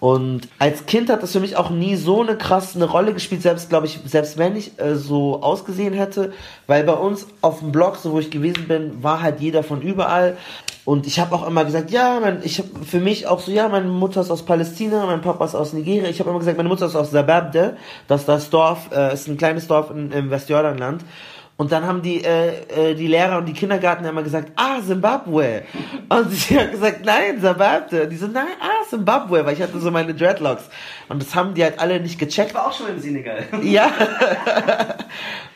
Und 0.01 0.49
als 0.59 0.87
Kind 0.87 1.11
hat 1.11 1.23
das 1.23 1.33
für 1.33 1.41
mich 1.41 1.57
auch 1.57 1.69
nie 1.69 1.95
so 1.95 2.23
eine 2.23 2.37
krasse 2.37 2.77
eine 2.77 2.87
Rolle 2.87 3.13
gespielt, 3.13 3.43
selbst 3.43 3.69
glaube 3.69 3.87
ich, 3.87 4.01
selbst 4.07 4.39
wenn 4.39 4.57
ich 4.57 4.81
äh, 4.81 4.97
so 4.97 5.43
ausgesehen 5.43 5.93
hätte, 5.93 6.33
weil 6.67 6.85
bei 6.85 6.95
uns 6.95 7.27
auf 7.43 7.61
dem 7.61 7.71
Blog, 7.71 7.97
so 7.97 8.13
wo 8.13 8.19
ich 8.19 8.31
gewesen 8.31 8.67
bin, 8.67 9.03
war 9.03 9.21
halt 9.21 9.41
jeder 9.41 9.63
von 9.63 9.83
überall. 9.83 10.39
Und 10.87 11.07
ich 11.07 11.21
habe 11.21 11.35
auch 11.35 11.47
immer 11.47 11.67
gesagt, 11.67 11.91
ja, 11.91 12.19
mein, 12.19 12.41
ich 12.43 12.59
habe 12.59 12.71
für 12.85 12.99
mich 12.99 13.27
auch 13.27 13.41
so, 13.41 13.53
ja, 13.53 13.69
meine 13.69 13.89
Mutter 13.89 14.23
ist 14.23 14.31
aus 14.31 14.43
Palästina, 14.43 15.05
mein 15.05 15.21
Papa 15.21 15.45
ist 15.45 15.55
aus 15.55 15.75
Nigeria. 15.75 16.09
Ich 16.09 16.19
habe 16.19 16.31
immer 16.31 16.39
gesagt, 16.39 16.57
meine 16.57 16.71
Mutter 16.71 16.87
ist 16.87 16.97
aus 16.97 17.11
Zababde, 17.11 17.77
das 18.09 18.23
ist 18.23 18.29
das 18.29 18.49
Dorf, 18.49 18.89
äh, 18.93 19.13
ist 19.13 19.29
ein 19.29 19.37
kleines 19.37 19.69
Dorf 19.69 19.91
in, 19.91 20.11
im 20.13 20.31
Westjordanland. 20.31 21.05
Und 21.61 21.73
dann 21.73 21.87
haben 21.87 22.01
die, 22.01 22.25
äh, 22.25 22.93
äh, 22.93 22.95
die 22.95 23.07
Lehrer 23.07 23.37
und 23.37 23.45
die 23.45 23.53
Kindergarten 23.53 24.07
immer 24.07 24.23
gesagt, 24.23 24.51
ah, 24.57 24.81
Zimbabwe. 24.81 25.65
Und 26.09 26.33
sie 26.33 26.59
hat 26.59 26.71
gesagt, 26.71 27.05
nein, 27.05 27.39
Zimbabwe. 27.39 28.05
Und 28.05 28.09
die 28.09 28.17
so, 28.17 28.29
nein, 28.29 28.47
ah, 28.63 28.89
Zimbabwe, 28.89 29.45
weil 29.45 29.53
ich 29.53 29.61
hatte 29.61 29.79
so 29.79 29.91
meine 29.91 30.15
Dreadlocks. 30.15 30.71
Und 31.11 31.21
das 31.21 31.35
haben 31.35 31.53
die 31.53 31.63
halt 31.63 31.79
alle 31.79 32.01
nicht 32.01 32.19
gecheckt. 32.19 32.55
war 32.55 32.67
auch 32.67 32.73
schon 32.73 32.89
im 32.89 32.99
Senegal. 32.99 33.45
Ja. 33.63 33.93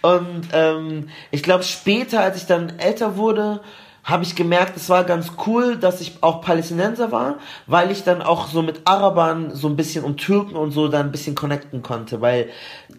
Und 0.03 0.49
ähm, 0.53 1.09
ich 1.31 1.43
glaube, 1.43 1.65
später, 1.65 2.21
als 2.21 2.37
ich 2.37 2.45
dann 2.45 2.79
älter 2.79 3.17
wurde, 3.17 3.63
habe 4.05 4.23
ich 4.23 4.37
gemerkt, 4.37 4.77
es 4.77 4.91
war 4.91 5.05
ganz 5.05 5.33
cool, 5.47 5.77
dass 5.77 6.03
ich 6.03 6.19
auch 6.21 6.43
Palästinenser 6.43 7.11
war, 7.11 7.37
weil 7.67 7.91
ich 7.91 8.05
dann 8.05 8.21
auch 8.21 8.49
so 8.49 8.61
mit 8.61 8.83
Arabern 8.85 9.55
so 9.55 9.67
ein 9.67 9.77
bisschen 9.77 10.05
und 10.05 10.19
Türken 10.19 10.57
und 10.57 10.73
so 10.73 10.89
dann 10.89 11.07
ein 11.07 11.13
bisschen 11.13 11.35
connecten 11.35 11.83
konnte, 11.83 12.21
weil 12.21 12.51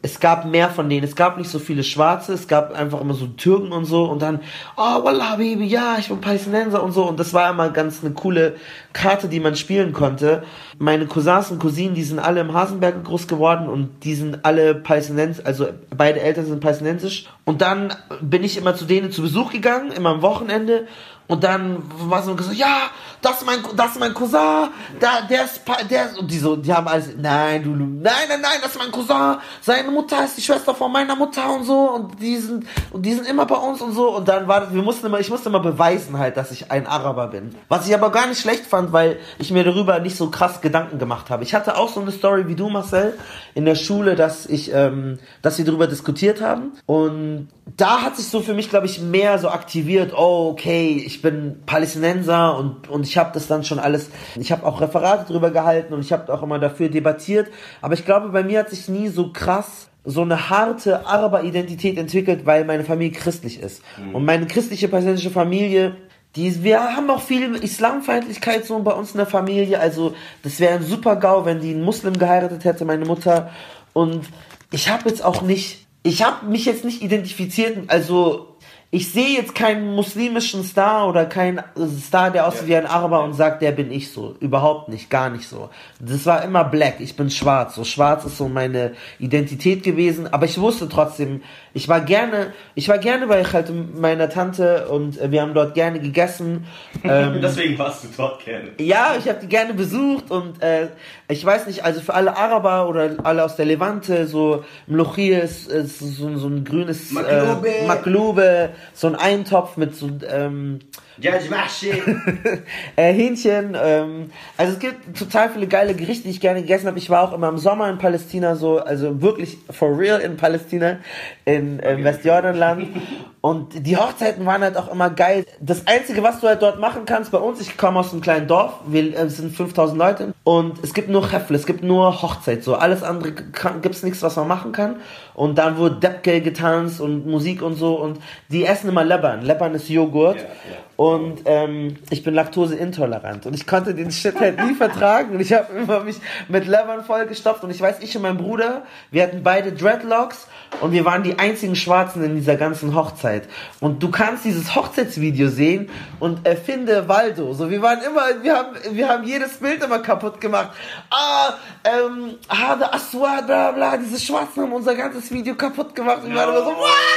es 0.01 0.19
gab 0.19 0.45
mehr 0.45 0.69
von 0.69 0.89
denen. 0.89 1.03
Es 1.03 1.15
gab 1.15 1.37
nicht 1.37 1.49
so 1.49 1.59
viele 1.59 1.83
Schwarze, 1.83 2.33
es 2.33 2.47
gab 2.47 2.73
einfach 2.73 3.01
immer 3.01 3.13
so 3.13 3.27
Türken 3.27 3.71
und 3.71 3.85
so 3.85 4.05
und 4.05 4.21
dann, 4.23 4.39
oh, 4.77 5.03
Wallah, 5.03 5.35
Baby, 5.35 5.65
ja, 5.65 5.97
ich 5.99 6.07
bin 6.07 6.21
Palästinenser 6.21 6.81
und 6.81 6.91
so 6.91 7.07
und 7.07 7.19
das 7.19 7.35
war 7.35 7.51
immer 7.51 7.69
ganz 7.69 8.03
eine 8.03 8.13
coole 8.15 8.55
Karte, 8.91 9.27
die 9.27 9.39
man 9.39 9.55
spielen 9.55 9.93
konnte. 9.93 10.43
Meine 10.77 11.05
Cousins 11.05 11.51
und 11.51 11.59
Cousinen, 11.59 11.95
die 11.95 12.03
sind 12.03 12.19
alle 12.19 12.41
im 12.41 12.53
Hasenberg 12.53 13.03
groß 13.03 13.27
geworden 13.27 13.69
und 13.69 14.03
die 14.03 14.15
sind 14.15 14.43
alle 14.43 14.75
palästinensisch, 14.75 15.45
also 15.45 15.67
beide 15.95 16.19
Eltern 16.19 16.45
sind 16.45 16.59
palästinensisch. 16.59 17.27
Und 17.45 17.61
dann 17.61 17.93
bin 18.21 18.43
ich 18.43 18.57
immer 18.57 18.75
zu 18.75 18.85
denen 18.85 19.11
zu 19.11 19.21
Besuch 19.21 19.51
gegangen, 19.51 19.91
immer 19.91 20.09
am 20.09 20.21
Wochenende. 20.21 20.87
Und 21.27 21.43
dann 21.43 21.81
war 22.07 22.21
so 22.21 22.35
gesagt, 22.35 22.55
ja, 22.55 22.89
das 23.25 23.37
ist 23.37 23.45
mein, 23.45 23.59
das 23.75 23.91
ist 23.93 23.99
mein 23.99 24.13
Cousin, 24.13 24.69
da, 24.99 25.21
der 25.27 25.45
ist, 25.45 25.61
der 25.89 26.05
ist, 26.05 26.19
und 26.19 26.29
die 26.29 26.37
so, 26.37 26.55
die 26.55 26.71
haben 26.71 26.87
alles, 26.87 27.09
nein, 27.17 27.63
du, 27.63 27.71
nein, 27.71 28.13
nein, 28.29 28.41
nein, 28.41 28.59
das 28.61 28.71
ist 28.71 28.77
mein 28.77 28.91
Cousin, 28.91 29.37
seine 29.61 29.89
Mutter 29.89 30.23
ist 30.23 30.37
die 30.37 30.43
Schwester 30.43 30.75
von 30.75 30.91
meiner 30.91 31.15
Mutter 31.15 31.51
und 31.51 31.63
so, 31.63 31.89
und 31.91 32.21
die 32.21 32.37
sind, 32.37 32.67
und 32.91 33.03
die 33.03 33.13
sind 33.13 33.27
immer 33.27 33.47
bei 33.47 33.55
uns 33.55 33.81
und 33.81 33.93
so, 33.93 34.15
und 34.15 34.27
dann 34.27 34.47
war 34.47 34.61
das, 34.61 34.73
wir 34.73 34.83
mussten 34.83 35.07
immer, 35.07 35.19
ich 35.19 35.31
musste 35.31 35.49
immer 35.49 35.59
beweisen 35.59 36.19
halt, 36.19 36.37
dass 36.37 36.51
ich 36.51 36.71
ein 36.71 36.85
Araber 36.85 37.27
bin. 37.27 37.55
Was 37.67 37.87
ich 37.87 37.95
aber 37.95 38.11
gar 38.11 38.27
nicht 38.27 38.39
schlecht 38.39 38.67
fand, 38.67 38.93
weil 38.93 39.17
ich 39.39 39.49
mir 39.49 39.63
darüber 39.63 39.99
nicht 39.99 40.17
so 40.17 40.29
krass 40.29 40.61
Gedanken 40.61 40.99
gemacht 40.99 41.31
habe. 41.31 41.43
Ich 41.43 41.55
hatte 41.55 41.77
auch 41.77 41.89
so 41.89 42.01
eine 42.01 42.11
Story 42.11 42.47
wie 42.47 42.55
du, 42.55 42.69
Marcel, 42.69 43.17
in 43.55 43.65
der 43.65 43.75
Schule, 43.75 44.15
dass 44.15 44.45
ich, 44.45 44.71
ähm, 44.71 45.17
dass 45.41 45.57
wir 45.57 45.65
darüber 45.65 45.87
diskutiert 45.87 46.41
haben, 46.41 46.73
und 46.85 47.47
da 47.77 48.03
hat 48.03 48.15
sich 48.15 48.27
so 48.27 48.41
für 48.41 48.53
mich, 48.53 48.69
glaube 48.69 48.85
ich, 48.85 49.01
mehr 49.01 49.39
so 49.39 49.49
aktiviert, 49.49 50.13
oh, 50.15 50.49
okay, 50.51 51.03
ich 51.03 51.14
bin 51.21 51.61
Palästinenser 51.65 52.57
und, 52.57 52.89
und 52.89 53.05
ich 53.05 53.17
habe 53.17 53.31
das 53.33 53.47
dann 53.47 53.63
schon 53.63 53.79
alles, 53.79 54.09
ich 54.35 54.51
habe 54.51 54.65
auch 54.65 54.81
Referate 54.81 55.31
drüber 55.31 55.51
gehalten 55.51 55.93
und 55.93 56.01
ich 56.01 56.11
habe 56.11 56.33
auch 56.33 56.43
immer 56.43 56.59
dafür 56.59 56.89
debattiert, 56.89 57.47
aber 57.81 57.93
ich 57.93 58.05
glaube, 58.05 58.29
bei 58.29 58.43
mir 58.43 58.59
hat 58.59 58.69
sich 58.69 58.87
nie 58.87 59.07
so 59.07 59.31
krass 59.31 59.89
so 60.05 60.21
eine 60.21 60.49
harte 60.49 61.05
Araber-Identität 61.07 61.97
entwickelt, 61.97 62.45
weil 62.45 62.63
meine 62.63 62.83
Familie 62.83 63.17
christlich 63.17 63.59
ist. 63.59 63.81
Und 64.13 64.23
meine 64.23 64.45
christliche 64.45 64.87
palästinensische 64.87 65.31
Familie, 65.31 65.97
die, 66.35 66.63
wir 66.63 66.79
haben 66.95 67.09
auch 67.09 67.21
viel 67.21 67.55
Islamfeindlichkeit 67.55 68.65
so 68.65 68.77
bei 68.79 68.91
uns 68.91 69.11
in 69.11 69.17
der 69.17 69.25
Familie, 69.25 69.79
also 69.79 70.13
das 70.43 70.59
wäre 70.59 70.75
ein 70.75 70.83
super 70.83 71.15
GAU, 71.15 71.45
wenn 71.45 71.61
die 71.61 71.71
einen 71.71 71.83
Muslim 71.83 72.17
geheiratet 72.17 72.65
hätte, 72.65 72.85
meine 72.85 73.05
Mutter. 73.05 73.51
Und 73.93 74.27
ich 74.71 74.89
habe 74.89 75.09
jetzt 75.09 75.23
auch 75.23 75.41
nicht, 75.41 75.87
ich 76.03 76.23
habe 76.23 76.45
mich 76.45 76.65
jetzt 76.65 76.83
nicht 76.83 77.01
identifiziert, 77.01 77.77
also 77.87 78.54
ich 78.95 79.11
sehe 79.11 79.35
jetzt 79.35 79.53
keinen 79.53 79.93
muslimischen 79.93 80.63
Star 80.63 81.09
oder 81.09 81.25
keinen 81.25 81.61
Star, 81.99 82.31
der 82.31 82.47
aussieht 82.47 82.67
wie 82.67 82.77
ein 82.77 82.85
Araber 82.85 83.25
und 83.25 83.33
sagt, 83.33 83.61
der 83.61 83.73
bin 83.73 83.91
ich 83.91 84.09
so. 84.09 84.37
Überhaupt 84.39 84.87
nicht, 84.87 85.09
gar 85.09 85.29
nicht 85.29 85.49
so. 85.49 85.69
Das 85.99 86.25
war 86.25 86.41
immer 86.45 86.63
black, 86.63 86.95
ich 86.99 87.17
bin 87.17 87.29
schwarz. 87.29 87.75
So 87.75 87.83
schwarz 87.83 88.23
ist 88.23 88.37
so 88.37 88.47
meine 88.47 88.93
Identität 89.19 89.83
gewesen, 89.83 90.31
aber 90.31 90.45
ich 90.45 90.57
wusste 90.57 90.87
trotzdem, 90.87 91.41
ich 91.73 91.89
war 91.89 91.99
gerne, 91.99 92.53
ich 92.73 92.87
war 92.87 92.97
gerne 92.97 93.27
bei 93.27 93.43
halt 93.43 93.69
meiner 93.99 94.29
Tante 94.29 94.87
und 94.87 95.19
wir 95.29 95.41
haben 95.41 95.53
dort 95.53 95.73
gerne 95.73 95.99
gegessen. 95.99 96.65
Ähm, 97.03 97.39
Deswegen 97.39 97.77
warst 97.77 98.03
du 98.03 98.07
dort 98.17 98.43
gerne. 98.43 98.69
ja, 98.79 99.15
ich 99.19 99.27
habe 99.27 99.39
die 99.39 99.47
gerne 99.47 99.75
besucht 99.75 100.31
und 100.31 100.59
äh, 100.63 100.87
ich 101.27 101.43
weiß 101.43 101.65
nicht, 101.65 101.83
also 101.83 102.01
für 102.01 102.13
alle 102.13 102.37
Araber 102.37 102.87
oder 102.87 103.15
alle 103.23 103.43
aus 103.43 103.55
der 103.55 103.65
Levante, 103.65 104.27
so 104.27 104.63
Mlochir 104.85 105.41
ist, 105.41 105.67
ist 105.67 105.99
so, 105.99 106.37
so 106.37 106.47
ein 106.47 106.63
grünes 106.63 107.11
Maklube. 107.11 107.67
Äh, 107.67 107.87
Maklube 107.87 108.69
so 108.93 109.07
ein 109.07 109.15
Eintopf 109.15 109.77
mit 109.77 109.95
so 109.95 110.09
ähm, 110.29 110.79
Yajmashi. 111.19 111.91
äh, 112.95 113.13
Hähnchen. 113.13 113.75
Ähm, 113.81 114.31
also 114.57 114.73
es 114.73 114.79
gibt 114.79 115.17
total 115.17 115.49
viele 115.49 115.67
geile 115.67 115.93
Gerichte, 115.93 116.23
die 116.23 116.31
ich 116.31 116.41
gerne 116.41 116.61
gegessen 116.61 116.87
habe. 116.87 116.97
Ich 116.97 117.09
war 117.09 117.23
auch 117.23 117.33
immer 117.33 117.49
im 117.49 117.57
Sommer 117.57 117.89
in 117.89 117.97
Palästina 117.97 118.55
so, 118.55 118.79
also 118.79 119.21
wirklich 119.21 119.57
for 119.69 119.97
real 119.97 120.19
in 120.19 120.37
Palästina, 120.37 120.97
in 121.45 121.79
ähm, 121.83 122.03
Westjordanland. 122.03 122.87
Und 123.45 123.85
die 123.85 123.95
Hochzeiten 123.95 124.43
waren 124.47 124.63
halt 124.63 124.75
auch 124.75 124.91
immer 124.91 125.11
geil. 125.11 125.45
Das 125.59 125.85
Einzige, 125.85 126.23
was 126.23 126.39
du 126.39 126.47
halt 126.47 126.63
dort 126.63 126.79
machen 126.79 127.03
kannst 127.05 127.31
bei 127.31 127.37
uns, 127.37 127.61
ich 127.61 127.77
komme 127.77 127.99
aus 127.99 128.11
einem 128.11 128.21
kleinen 128.21 128.47
Dorf, 128.47 128.73
wir 128.87 129.15
äh, 129.15 129.29
sind 129.29 129.55
5000 129.55 129.99
Leute 129.99 130.33
und 130.43 130.83
es 130.83 130.95
gibt 130.95 131.09
nur 131.09 131.29
Chefle, 131.29 131.55
es 131.55 131.67
gibt 131.67 131.83
nur 131.83 132.23
Hochzeit. 132.23 132.63
So 132.63 132.73
alles 132.73 133.03
andere 133.03 133.33
gibt 133.33 133.93
es 133.93 134.01
nichts, 134.01 134.23
was 134.23 134.35
man 134.35 134.47
machen 134.47 134.71
kann. 134.71 134.95
Und 135.35 135.57
dann 135.57 135.77
wurde 135.77 135.95
Depke 135.95 136.41
getanzt 136.41 137.01
und 137.01 137.27
Musik 137.27 137.61
und 137.61 137.75
so 137.75 137.99
und 137.99 138.19
die 138.49 138.65
essen 138.65 138.89
immer 138.89 139.03
Leban. 139.03 139.41
Leban 139.41 139.75
ist 139.75 139.89
Joghurt. 139.89 140.37
Ja, 140.37 140.43
ja. 140.43 140.77
Und 140.97 141.41
ähm, 141.43 141.97
ich 142.09 142.23
bin 142.23 142.33
laktoseintolerant 142.33 143.45
und 143.45 143.53
ich 143.53 143.67
konnte 143.67 143.93
den 143.93 144.11
Shit 144.11 144.39
halt 144.39 144.63
nie 144.63 144.75
vertragen 144.75 145.31
und 145.31 145.41
ich 145.41 145.51
habe 145.51 145.73
immer 145.77 145.99
mich 145.99 146.15
mit 146.47 146.67
Leban 146.67 147.03
vollgestopft 147.03 147.65
und 147.65 147.71
ich 147.71 147.81
weiß, 147.81 147.97
ich 147.99 148.15
und 148.15 148.21
mein 148.21 148.37
Bruder, 148.37 148.83
wir 149.11 149.23
hatten 149.23 149.43
beide 149.43 149.73
Dreadlocks 149.73 150.47
und 150.79 150.93
wir 150.93 151.03
waren 151.03 151.23
die 151.23 151.37
einzigen 151.37 151.75
Schwarzen 151.75 152.23
in 152.23 152.35
dieser 152.37 152.55
ganzen 152.55 152.95
Hochzeit. 152.95 153.49
Und 153.81 154.01
du 154.01 154.09
kannst 154.09 154.45
dieses 154.45 154.73
Hochzeitsvideo 154.73 155.49
sehen 155.49 155.89
und 156.21 156.47
erfinde 156.47 157.09
Waldo. 157.09 157.51
So, 157.53 157.69
wir 157.69 157.81
waren 157.81 157.99
immer, 158.01 158.41
wir 158.41 158.55
haben, 158.55 158.77
wir 158.91 159.09
haben 159.09 159.25
jedes 159.25 159.57
Bild 159.57 159.83
immer 159.83 159.99
kaputt 159.99 160.39
gemacht. 160.39 160.69
Ah, 161.09 161.55
ähm, 161.83 162.35
der 162.79 162.93
Aswad, 162.93 163.47
bla 163.47 163.71
bla, 163.71 163.97
diese 163.97 164.19
Schwarzen 164.19 164.63
haben 164.63 164.71
unser 164.71 164.95
ganzes 164.95 165.24
Video 165.31 165.55
kaputt 165.55 165.95
gemacht. 165.95 166.23
Und 166.23 166.29
wir 166.29 166.35
waren 166.37 166.49
immer 166.49 166.65
so, 166.65 166.71
Wah! 166.71 167.15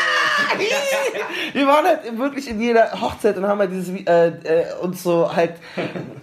wir 1.52 1.66
waren 1.66 1.84
halt 1.84 2.18
wirklich 2.18 2.48
in 2.48 2.60
jeder 2.60 3.00
Hochzeit 3.00 3.36
und 3.36 3.46
haben 3.46 3.58
halt 3.58 3.72
dieses, 3.72 3.88
äh, 4.06 4.28
äh, 4.28 4.74
uns 4.80 5.02
so 5.02 5.34
halt 5.34 5.54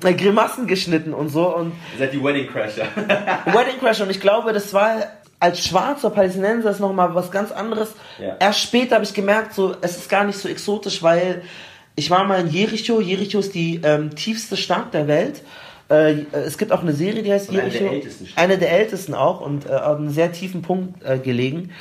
äh, 0.04 0.13
Grimassen 0.13 0.67
geschnitten 0.67 1.13
und 1.13 1.30
so 1.30 1.56
und 1.56 1.74
Ihr 1.93 2.00
seid 2.00 2.13
die 2.13 2.24
Wedding 2.24 2.48
Crasher. 2.48 2.88
Wedding 3.45 3.80
Crash 3.80 4.02
und 4.02 4.10
ich 4.10 4.21
glaube, 4.21 4.54
das 4.54 4.74
war 4.74 4.95
als 5.39 5.63
schwarzer 5.65 6.10
Palästinenser 6.10 6.71
ist 6.71 6.80
nochmal 6.80 7.13
was 7.13 7.30
ganz 7.30 7.52
anderes. 7.52 7.93
Ja. 8.19 8.38
Erst 8.39 8.62
später 8.62 8.95
habe 8.95 9.06
ich 9.06 9.13
gemerkt, 9.13 9.54
so 9.54 9.76
es 9.82 9.98
ist 9.98 10.10
gar 10.10 10.24
nicht 10.24 10.39
so 10.39 10.48
exotisch, 10.48 11.04
weil 11.04 11.43
ich 11.95 12.10
war 12.10 12.24
mal 12.24 12.39
in 12.39 12.48
Jericho. 12.48 13.00
Jericho 13.00 13.39
ist 13.39 13.54
die 13.54 13.82
ähm, 13.84 14.15
tiefste 14.15 14.58
Stadt 14.58 14.93
der 14.93 15.08
Welt. 15.08 15.41
Äh, 15.89 16.26
es 16.32 16.58
gibt 16.58 16.71
auch 16.71 16.82
eine 16.82 16.93
Serie, 16.93 17.21
die 17.21 17.32
heißt 17.32 17.50
Und 17.50 17.58
eine 17.58 17.67
Jericho. 17.67 17.86
der 17.86 17.93
ältesten. 17.93 18.28
Eine 18.36 18.58
der 18.58 18.71
ältesten 18.71 19.13
auch 19.13 19.41
und 19.41 19.65
äh, 19.65 19.69
auf 19.69 19.98
einem 19.98 20.10
sehr 20.10 20.32
tiefen 20.32 20.62
Punkt 20.62 21.04
äh, 21.04 21.19
gelegen. 21.19 21.71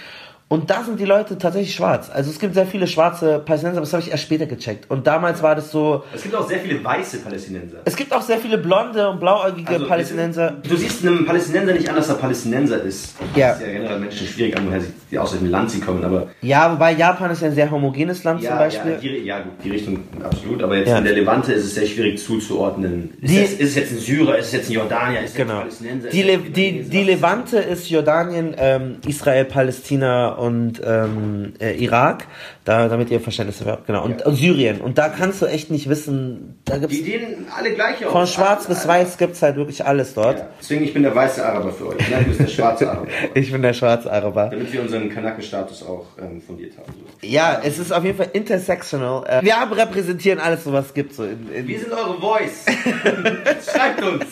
Und 0.54 0.70
da 0.70 0.84
sind 0.84 1.00
die 1.00 1.04
Leute 1.04 1.36
tatsächlich 1.36 1.74
schwarz. 1.74 2.10
Also 2.14 2.30
es 2.30 2.38
gibt 2.38 2.54
sehr 2.54 2.66
viele 2.66 2.86
schwarze 2.86 3.40
Palästinenser, 3.44 3.78
aber 3.78 3.84
das 3.86 3.92
habe 3.92 4.02
ich 4.04 4.10
erst 4.10 4.22
später 4.22 4.46
gecheckt. 4.46 4.88
Und 4.90 5.06
damals 5.06 5.42
war 5.42 5.54
das 5.56 5.70
so, 5.72 6.04
Es 6.14 6.22
gibt 6.22 6.34
auch 6.34 6.48
sehr 6.48 6.60
viele 6.60 6.82
weiße 6.84 7.18
Palästinenser. 7.18 7.78
es 7.84 7.96
gibt 7.96 8.12
auch 8.12 8.22
sehr 8.22 8.38
viele 8.38 8.58
blonde 8.58 9.08
und 9.10 9.18
blauäugige 9.18 9.68
Also, 9.68 9.86
Palästinenser. 9.88 10.54
Du 10.68 10.76
siehst 10.76 11.02
einem 11.04 11.26
Palästinenser 11.26 11.72
nicht 11.72 11.88
an, 11.88 11.96
dass 11.96 12.08
er 12.08 12.14
Palästinenser 12.14 12.82
ist. 12.82 13.14
Ja. 13.34 13.48
Das 13.48 13.60
ist 13.60 13.66
ja 13.66 13.72
generell 13.72 13.98
Menschen 13.98 14.26
schwierig 14.26 14.56
an, 14.56 14.66
woher 14.68 14.80
sie 14.80 14.92
die 15.10 15.18
aus 15.18 15.32
welchem 15.32 15.50
Land 15.50 15.70
sie 15.70 15.80
kommen, 15.80 16.04
aber 16.04 16.28
Ja, 16.40 16.72
wobei 16.72 16.92
Japan 16.92 17.30
ist 17.30 17.40
ja 17.42 17.48
ein 17.48 17.54
sehr 17.54 17.70
homogenes 17.70 18.24
Land 18.24 18.42
zum 18.42 18.50
Beispiel. 18.56 18.92
Ja, 18.92 18.98
die, 18.98 19.08
ja, 19.24 19.38
gut, 19.40 19.52
die 19.62 19.70
Richtung 19.70 19.98
absolut, 20.22 20.62
aber 20.62 20.76
jetzt 20.76 20.88
Ja. 20.88 20.98
in 20.98 21.04
der 21.04 21.12
Levante 21.14 21.52
ist 21.52 21.64
es 21.66 21.74
sehr 21.74 21.86
schwierig 21.86 22.18
zuzuordnen. 22.22 23.12
Ist, 23.20 23.30
Die- 23.32 23.38
es, 23.38 23.52
ist 23.52 23.60
es 23.70 23.74
jetzt 23.76 23.92
ein 23.92 23.98
Syrer, 23.98 24.38
ist 24.38 24.46
es 24.46 24.52
jetzt 24.52 24.70
ein 24.70 24.72
Jordanier, 24.72 25.20
ist 25.20 25.32
es 25.32 25.38
jetzt 25.38 25.40
ein 25.42 25.46
Genau. 25.48 25.58
Palästinenser? 25.60 26.08
Die, 26.08 26.22
Le 26.22 26.38
die, 26.38 26.82
die 26.82 27.02
Levante 27.04 27.58
ist 27.58 27.88
Jordanien, 27.90 28.54
ähm, 28.58 28.96
Israel, 29.06 29.44
Palästina 29.44 30.30
und 30.44 30.80
ähm, 30.84 31.54
äh, 31.60 31.72
Irak. 31.82 32.26
Da, 32.64 32.88
damit 32.88 33.10
ihr 33.10 33.20
Verständnis 33.20 33.62
habt. 33.66 33.86
Genau. 33.86 34.04
Und, 34.04 34.20
Ja. 34.20 34.26
und 34.26 34.36
Syrien. 34.36 34.80
Und 34.80 34.96
da 34.96 35.08
kannst 35.10 35.42
du 35.42 35.46
echt 35.46 35.70
nicht 35.70 35.88
wissen, 35.90 36.58
da 36.64 36.78
gibt's 36.78 36.96
Die 36.96 37.02
sehen 37.02 37.46
alle 37.54 37.74
gleich 37.74 38.04
aus. 38.06 38.10
von 38.12 38.26
schwarz 38.26 38.66
bis 38.66 38.88
weiß 38.88 39.18
gibt's 39.18 39.42
halt 39.42 39.56
wirklich 39.56 39.84
alles 39.84 40.14
dort. 40.14 40.38
Ja. 40.38 40.48
Deswegen, 40.60 40.84
ich 40.84 40.94
bin 40.94 41.02
der 41.02 41.14
weiße 41.14 41.44
Araber 41.44 41.70
für 41.72 41.88
euch. 41.88 42.10
Nein, 42.10 42.20
du 42.24 42.28
bist 42.28 42.40
der 42.40 42.46
schwarze 42.46 42.88
Araber. 42.90 43.06
Ich 43.34 43.52
bin 43.52 43.60
der 43.62 43.74
schwarze 43.74 44.10
Araber. 44.10 44.48
Damit 44.50 44.72
wir 44.72 44.80
unseren 44.80 45.10
Kanakenstatus 45.10 45.82
auch 45.82 46.06
ähm, 46.22 46.40
fundiert 46.40 46.72
haben. 46.78 46.86
So. 47.20 47.26
Ja, 47.26 47.60
es 47.62 47.78
ist 47.78 47.92
auf 47.92 48.04
jeden 48.04 48.16
Fall 48.16 48.30
intersectional. 48.32 49.24
Äh, 49.26 49.42
wir 49.44 49.56
haben 49.60 49.72
repräsentieren 49.72 50.38
alles, 50.40 50.64
so 50.64 50.72
was 50.72 50.86
es 50.86 50.94
gibt. 50.94 51.12
So 51.14 51.24
in, 51.24 51.52
in 51.52 51.68
Wir 51.68 51.78
sind 51.80 51.92
eure 51.92 52.18
Voice. 52.20 52.64
Schreibt 53.70 54.02
uns. 54.02 54.24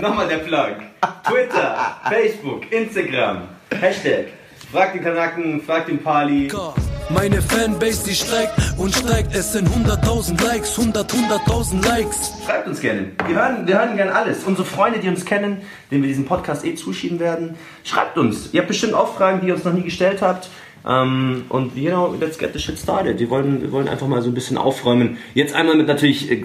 Nochmal 0.00 0.28
der 0.28 0.38
Plug. 0.38 0.76
Twitter, 1.28 1.96
Facebook, 2.08 2.70
Instagram. 2.72 3.42
Hashtag. 3.80 4.26
Frag 4.74 4.92
den 4.92 5.04
Kanaken, 5.04 5.62
frag 5.62 5.86
den 5.86 6.02
Pali. 6.02 6.50
Meine 7.08 7.40
Fanbase, 7.40 8.06
die 8.08 8.14
steigt 8.16 8.54
und 8.76 8.92
steigt. 8.92 9.32
Es 9.32 9.52
sind 9.52 9.68
100.000 9.68 10.44
Likes, 10.44 10.76
100, 10.76 11.12
100.000 11.12 11.86
Likes. 11.86 12.32
Schreibt 12.44 12.66
uns 12.66 12.80
gerne. 12.80 13.12
Wir 13.24 13.36
hören, 13.36 13.68
wir 13.68 13.78
hören 13.78 13.94
gerne 13.94 14.12
alles. 14.12 14.42
Unsere 14.42 14.66
Freunde, 14.66 14.98
die 14.98 15.08
uns 15.08 15.24
kennen, 15.24 15.58
denen 15.92 16.02
wir 16.02 16.08
diesen 16.08 16.24
Podcast 16.24 16.64
eh 16.64 16.74
zuschieben 16.74 17.20
werden, 17.20 17.54
schreibt 17.84 18.18
uns. 18.18 18.52
Ihr 18.52 18.62
habt 18.62 18.66
bestimmt 18.66 18.94
auch 18.94 19.14
Fragen, 19.14 19.42
die 19.42 19.46
ihr 19.46 19.54
uns 19.54 19.62
noch 19.62 19.72
nie 19.72 19.84
gestellt 19.84 20.20
habt. 20.22 20.48
Ähm, 20.86 21.44
und 21.48 21.76
you 21.76 21.90
know, 21.90 22.14
let's 22.20 22.38
get 22.38 22.52
the 22.52 22.58
shit 22.58 22.78
started. 22.78 23.18
Wir 23.18 23.30
wollen, 23.30 23.62
wir 23.62 23.72
wollen 23.72 23.88
einfach 23.88 24.06
mal 24.06 24.22
so 24.22 24.30
ein 24.30 24.34
bisschen 24.34 24.58
aufräumen. 24.58 25.16
Jetzt 25.34 25.54
einmal 25.54 25.76
mit 25.76 25.86
natürlich 25.86 26.30
äh, 26.30 26.42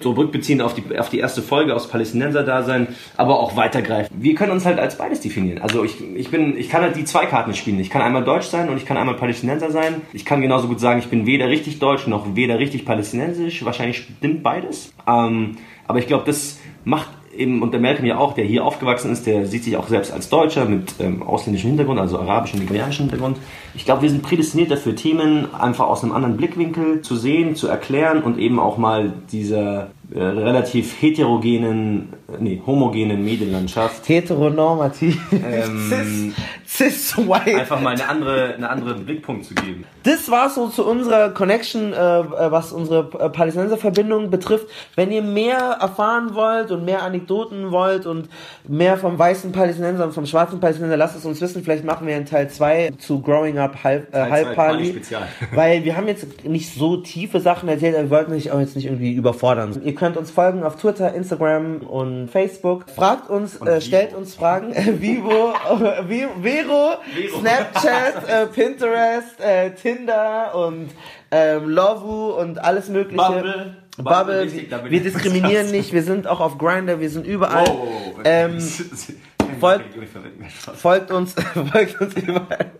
so 0.00 0.12
rückbeziehen 0.12 0.60
auf 0.60 0.74
die, 0.74 0.98
auf 0.98 1.10
die 1.10 1.18
erste 1.18 1.42
Folge 1.42 1.74
aus 1.74 1.88
Palästinenser-Dasein, 1.88 2.88
aber 3.16 3.40
auch 3.40 3.56
weitergreifen. 3.56 4.14
Wir 4.18 4.34
können 4.34 4.52
uns 4.52 4.64
halt 4.64 4.78
als 4.78 4.96
beides 4.96 5.20
definieren. 5.20 5.58
Also 5.60 5.84
ich, 5.84 6.00
ich 6.14 6.30
bin, 6.30 6.56
ich 6.56 6.70
kann 6.70 6.82
halt 6.82 6.96
die 6.96 7.04
zwei 7.04 7.26
Karten 7.26 7.54
spielen. 7.54 7.78
Ich 7.80 7.90
kann 7.90 8.02
einmal 8.02 8.24
Deutsch 8.24 8.46
sein 8.46 8.68
und 8.68 8.76
ich 8.76 8.86
kann 8.86 8.96
einmal 8.96 9.16
Palästinenser 9.16 9.70
sein. 9.70 10.02
Ich 10.12 10.24
kann 10.24 10.40
genauso 10.40 10.68
gut 10.68 10.80
sagen, 10.80 10.98
ich 10.98 11.08
bin 11.08 11.26
weder 11.26 11.48
richtig 11.48 11.78
Deutsch 11.78 12.06
noch 12.06 12.34
weder 12.34 12.58
richtig 12.58 12.84
Palästinensisch. 12.84 13.64
Wahrscheinlich 13.64 14.08
stimmt 14.18 14.42
beides. 14.42 14.92
Ähm, 15.06 15.56
aber 15.86 15.98
ich 15.98 16.06
glaube, 16.06 16.24
das 16.24 16.58
macht 16.84 17.08
eben, 17.36 17.62
und 17.62 17.72
der 17.72 17.80
Malcolm 17.80 18.06
ja 18.06 18.18
auch, 18.18 18.34
der 18.34 18.44
hier 18.44 18.64
aufgewachsen 18.64 19.12
ist, 19.12 19.26
der 19.26 19.46
sieht 19.46 19.64
sich 19.64 19.76
auch 19.76 19.88
selbst 19.88 20.12
als 20.12 20.28
Deutscher 20.28 20.64
mit 20.64 20.94
ähm, 21.00 21.22
ausländischem 21.22 21.70
Hintergrund, 21.70 22.00
also 22.00 22.18
arabischem, 22.18 22.60
nigerianischem 22.60 23.04
Hintergrund. 23.04 23.38
Ich 23.74 23.84
glaube, 23.84 24.02
wir 24.02 24.10
sind 24.10 24.22
prädestiniert 24.22 24.70
dafür, 24.70 24.94
Themen 24.94 25.54
einfach 25.54 25.86
aus 25.86 26.02
einem 26.02 26.12
anderen 26.12 26.36
Blickwinkel 26.36 27.02
zu 27.02 27.16
sehen, 27.16 27.56
zu 27.56 27.68
erklären 27.68 28.22
und 28.22 28.38
eben 28.38 28.58
auch 28.58 28.78
mal 28.78 29.12
dieser 29.32 29.88
äh, 30.12 30.22
relativ 30.22 31.00
heterogenen, 31.00 32.12
äh, 32.28 32.36
nee, 32.40 32.62
homogenen 32.66 33.24
Medienlandschaft 33.24 34.08
heteronormativ. 34.08 35.20
Ähm, 35.32 36.34
cis, 36.76 37.16
white. 37.16 37.56
einfach 37.58 37.80
mal 37.80 37.94
eine 37.94 38.08
andere, 38.08 38.54
eine 38.54 38.68
andere 38.68 38.94
Blickpunkt 38.94 39.44
zu 39.44 39.54
geben. 39.54 39.84
Das 40.02 40.30
war 40.30 40.50
so 40.50 40.68
zu 40.68 40.84
unserer 40.86 41.30
Connection, 41.30 41.92
äh, 41.92 41.96
äh, 41.96 42.24
was 42.50 42.72
unsere 42.72 43.08
äh, 43.18 43.28
Palästinenser-Verbindung 43.30 44.30
betrifft. 44.30 44.66
Wenn 44.96 45.10
ihr 45.12 45.22
mehr 45.22 45.56
erfahren 45.80 46.34
wollt 46.34 46.70
und 46.70 46.84
mehr 46.84 47.02
Anekdoten 47.02 47.70
wollt 47.70 48.06
und 48.06 48.28
mehr 48.68 48.96
vom 48.98 49.18
weißen 49.18 49.52
Palästinenser 49.52 50.04
und 50.04 50.12
vom 50.12 50.26
schwarzen 50.26 50.60
Palästinenser, 50.60 50.96
lasst 50.96 51.16
es 51.16 51.24
uns 51.24 51.40
wissen. 51.40 51.62
Vielleicht 51.62 51.84
machen 51.84 52.06
wir 52.06 52.16
in 52.16 52.26
Teil 52.26 52.50
2 52.50 52.90
zu 52.98 53.20
Growing 53.22 53.58
Up 53.58 53.82
Halb, 53.84 54.12
äh, 54.14 54.18
Halb 54.30 54.54
Pali. 54.54 54.78
Pali-Spezial. 54.78 55.22
Weil 55.54 55.84
wir 55.84 55.96
haben 55.96 56.08
jetzt 56.08 56.44
nicht 56.44 56.74
so 56.74 56.96
tiefe 56.98 57.40
Sachen 57.40 57.68
erzählt, 57.68 57.94
wir 57.96 58.10
wollten 58.10 58.32
euch 58.32 58.50
auch 58.50 58.60
jetzt 58.60 58.76
nicht 58.76 58.86
irgendwie 58.86 59.12
überfordern. 59.12 59.80
Ihr 59.84 59.94
könnt 59.94 60.16
uns 60.16 60.30
folgen 60.30 60.64
auf 60.64 60.76
Twitter, 60.76 61.14
Instagram 61.14 61.78
und 61.78 62.28
Facebook. 62.28 62.84
Fragt 62.94 63.30
uns, 63.30 63.60
äh, 63.62 63.80
stellt 63.80 64.14
uns 64.14 64.34
Fragen. 64.34 64.74
Vivo, 65.00 65.52
äh, 65.80 66.02
Vi- 66.08 66.28
Vero, 66.66 66.96
Vero. 67.14 67.40
Snapchat, 67.40 68.28
äh, 68.28 68.46
Pinterest, 68.52 69.40
äh, 69.40 69.70
Tinder 69.74 70.54
und 70.54 70.90
ähm, 71.30 71.68
Lovu 71.68 72.30
und 72.32 72.58
alles 72.58 72.88
mögliche. 72.88 73.16
Bubble. 73.16 73.76
Bubble. 73.96 74.14
Bubble, 74.16 74.44
wichtig, 74.52 74.70
wir 74.88 75.00
diskriminieren 75.02 75.70
nicht, 75.70 75.92
wir 75.92 76.02
sind 76.02 76.26
auch 76.26 76.40
auf 76.40 76.58
Grinder, 76.58 76.98
wir 76.98 77.10
sind 77.10 77.26
überall. 77.26 77.66
Wow. 77.66 78.20
Ähm, 78.24 78.58
folgt- 79.60 79.94
folgt. 80.76 81.10
Uns, 81.12 81.34
folgt 81.72 82.00
uns 82.00 82.14
überall. 82.16 82.72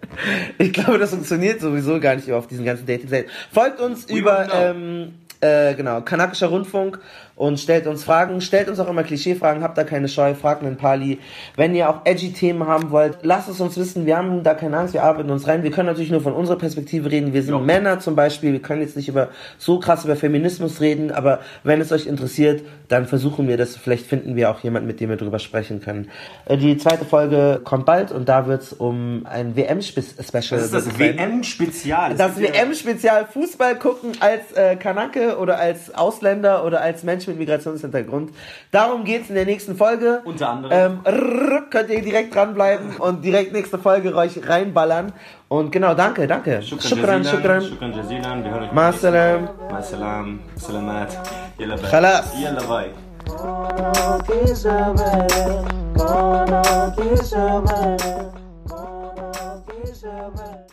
Ich 0.59 0.73
glaube, 0.73 0.99
das 0.99 1.11
funktioniert 1.11 1.61
sowieso 1.61 2.01
gar 2.01 2.17
nicht 2.17 2.31
auf 2.33 2.47
diesen 2.49 2.65
ganzen 2.65 2.87
Dating-Seiten. 2.87 3.31
Folgt 3.53 3.81
uns 3.81 4.09
We 4.09 4.15
über, 4.19 4.49
ähm, 4.53 5.15
äh, 5.45 5.75
genau, 5.75 6.01
kanakischer 6.01 6.47
Rundfunk 6.49 6.99
und 7.37 7.59
stellt 7.59 7.87
uns 7.89 8.05
Fragen. 8.05 8.41
Stellt 8.41 8.69
uns 8.69 8.79
auch 8.79 8.89
immer 8.89 9.03
Klischeefragen, 9.03 9.63
habt 9.65 9.77
da 9.77 9.83
keine 9.85 10.09
Scheu, 10.09 10.35
fragt 10.35 10.63
einen 10.63 10.77
Pali. 10.77 11.19
Wenn 11.57 11.75
ihr 11.75 11.91
auch 11.91 12.03
edgy 12.05 12.33
Themen 12.33 12.67
haben 12.67 12.91
wollt, 12.93 13.19
lasst 13.23 13.49
es 13.49 13.61
uns 13.61 13.77
wissen. 13.77 14.07
Wir 14.07 14.17
haben 14.17 14.43
da 14.45 14.55
keine 14.55 14.77
Angst, 14.79 14.95
wir 14.95 15.03
arbeiten 15.03 15.31
uns 15.31 15.47
rein. 15.49 15.63
Wir 15.65 15.71
können 15.73 15.89
natürlich 15.89 16.11
nur 16.13 16.21
von 16.21 16.33
unserer 16.33 16.57
Perspektive 16.57 17.11
reden. 17.11 17.33
Wir 17.33 17.43
sind 17.43 17.55
Ja. 17.55 17.61
Männer 17.61 17.99
zum 17.99 18.15
Beispiel. 18.15 18.53
Wir 18.53 18.63
können 18.63 18.83
jetzt 18.83 18.97
nicht 18.97 19.09
über 19.09 19.29
so 19.59 19.81
krass 19.81 20.05
über 20.05 20.15
Feminismus 20.17 20.81
reden, 20.81 21.11
aber 21.11 21.41
wenn 21.65 21.81
es 21.81 21.91
euch 21.93 22.07
interessiert, 22.07 22.63
dann 22.89 23.07
versuchen 23.07 23.49
wir 23.49 23.57
das. 23.57 23.77
Vielleicht 23.77 24.07
finden 24.07 24.37
wir 24.37 24.51
auch 24.51 24.61
jemanden, 24.61 24.87
mit 24.87 25.01
dem 25.01 25.11
wir 25.11 25.17
drüber 25.17 25.41
sprechen 25.41 25.81
können. 25.81 26.11
Äh, 26.47 26.57
Die 26.57 26.77
zweite 26.79 27.05
Folge 27.05 27.61
kommt 27.65 27.85
bald 27.85 28.13
und 28.13 28.29
da 28.29 28.47
wird 28.47 28.63
es 28.63 28.73
um 28.73 29.27
ein 29.29 29.57
WM-Special 29.57 30.61
Das 30.61 30.63
ist 30.63 30.73
das. 30.75 30.99
WM-Spezial. 30.99 32.15
Das 32.15 32.39
WM-Spezial 32.41 33.27
Fußball 33.27 33.77
gucken 33.77 34.13
als 34.21 34.53
äh, 34.53 34.77
Kanake 34.77 35.34
oder 35.39 35.59
als 35.59 35.95
Ausländer 35.95 36.65
oder 36.65 36.81
als 36.81 37.03
Mensch, 37.03 37.15
Menschen 37.25 37.39
mit 37.39 37.49
Migrationshintergrund. 37.49 38.33
Darum 38.71 39.05
geht's 39.05 39.29
in 39.29 39.35
der 39.35 39.45
nächsten 39.45 39.77
Folge. 39.77 40.21
Unter 40.25 40.49
anderem. 40.51 40.73
Ähm, 40.73 41.01
rrr, 41.07 41.63
könnt 41.71 41.91
ihr 41.91 42.03
direkt 42.03 42.35
dranbleiben 42.35 42.97
und 42.97 43.25
direkt 43.25 43.53
nächste 43.53 43.79
Folge 43.79 44.15
euch 44.15 44.47
reinballern. 44.47 45.13
Und 45.49 45.71
genau, 45.71 45.95
danke, 45.95 46.27
danke. 46.27 46.61
Shukran, 46.63 46.89
Shukran, 46.89 47.25
shukran. 47.25 47.63
Shukran 47.63 47.93
jazilan. 47.93 48.45
Wir 48.45 48.51
hören 48.51 48.65
euch 48.65 48.73
Ma 48.73 48.91
beim 48.91 48.91
nächsten 48.91 49.11
Mal. 49.11 49.13
salam. 49.13 49.49
Ma 49.71 49.83
salam. 49.83 50.41
Salamat. 50.57 51.19
Yalla 51.59 51.77
bye. 51.77 51.91
Khalas. 51.91 52.41
Yalla 52.41 52.63
bye. 52.63 52.91
Kono 53.27 54.19
ki 54.27 54.55
sabare, 54.55 55.65
kono 55.97 56.63
ki 56.97 57.17
sabare, 57.25 58.33
kono 58.69 59.65
ki 59.67 59.95
sabare. 59.95 60.64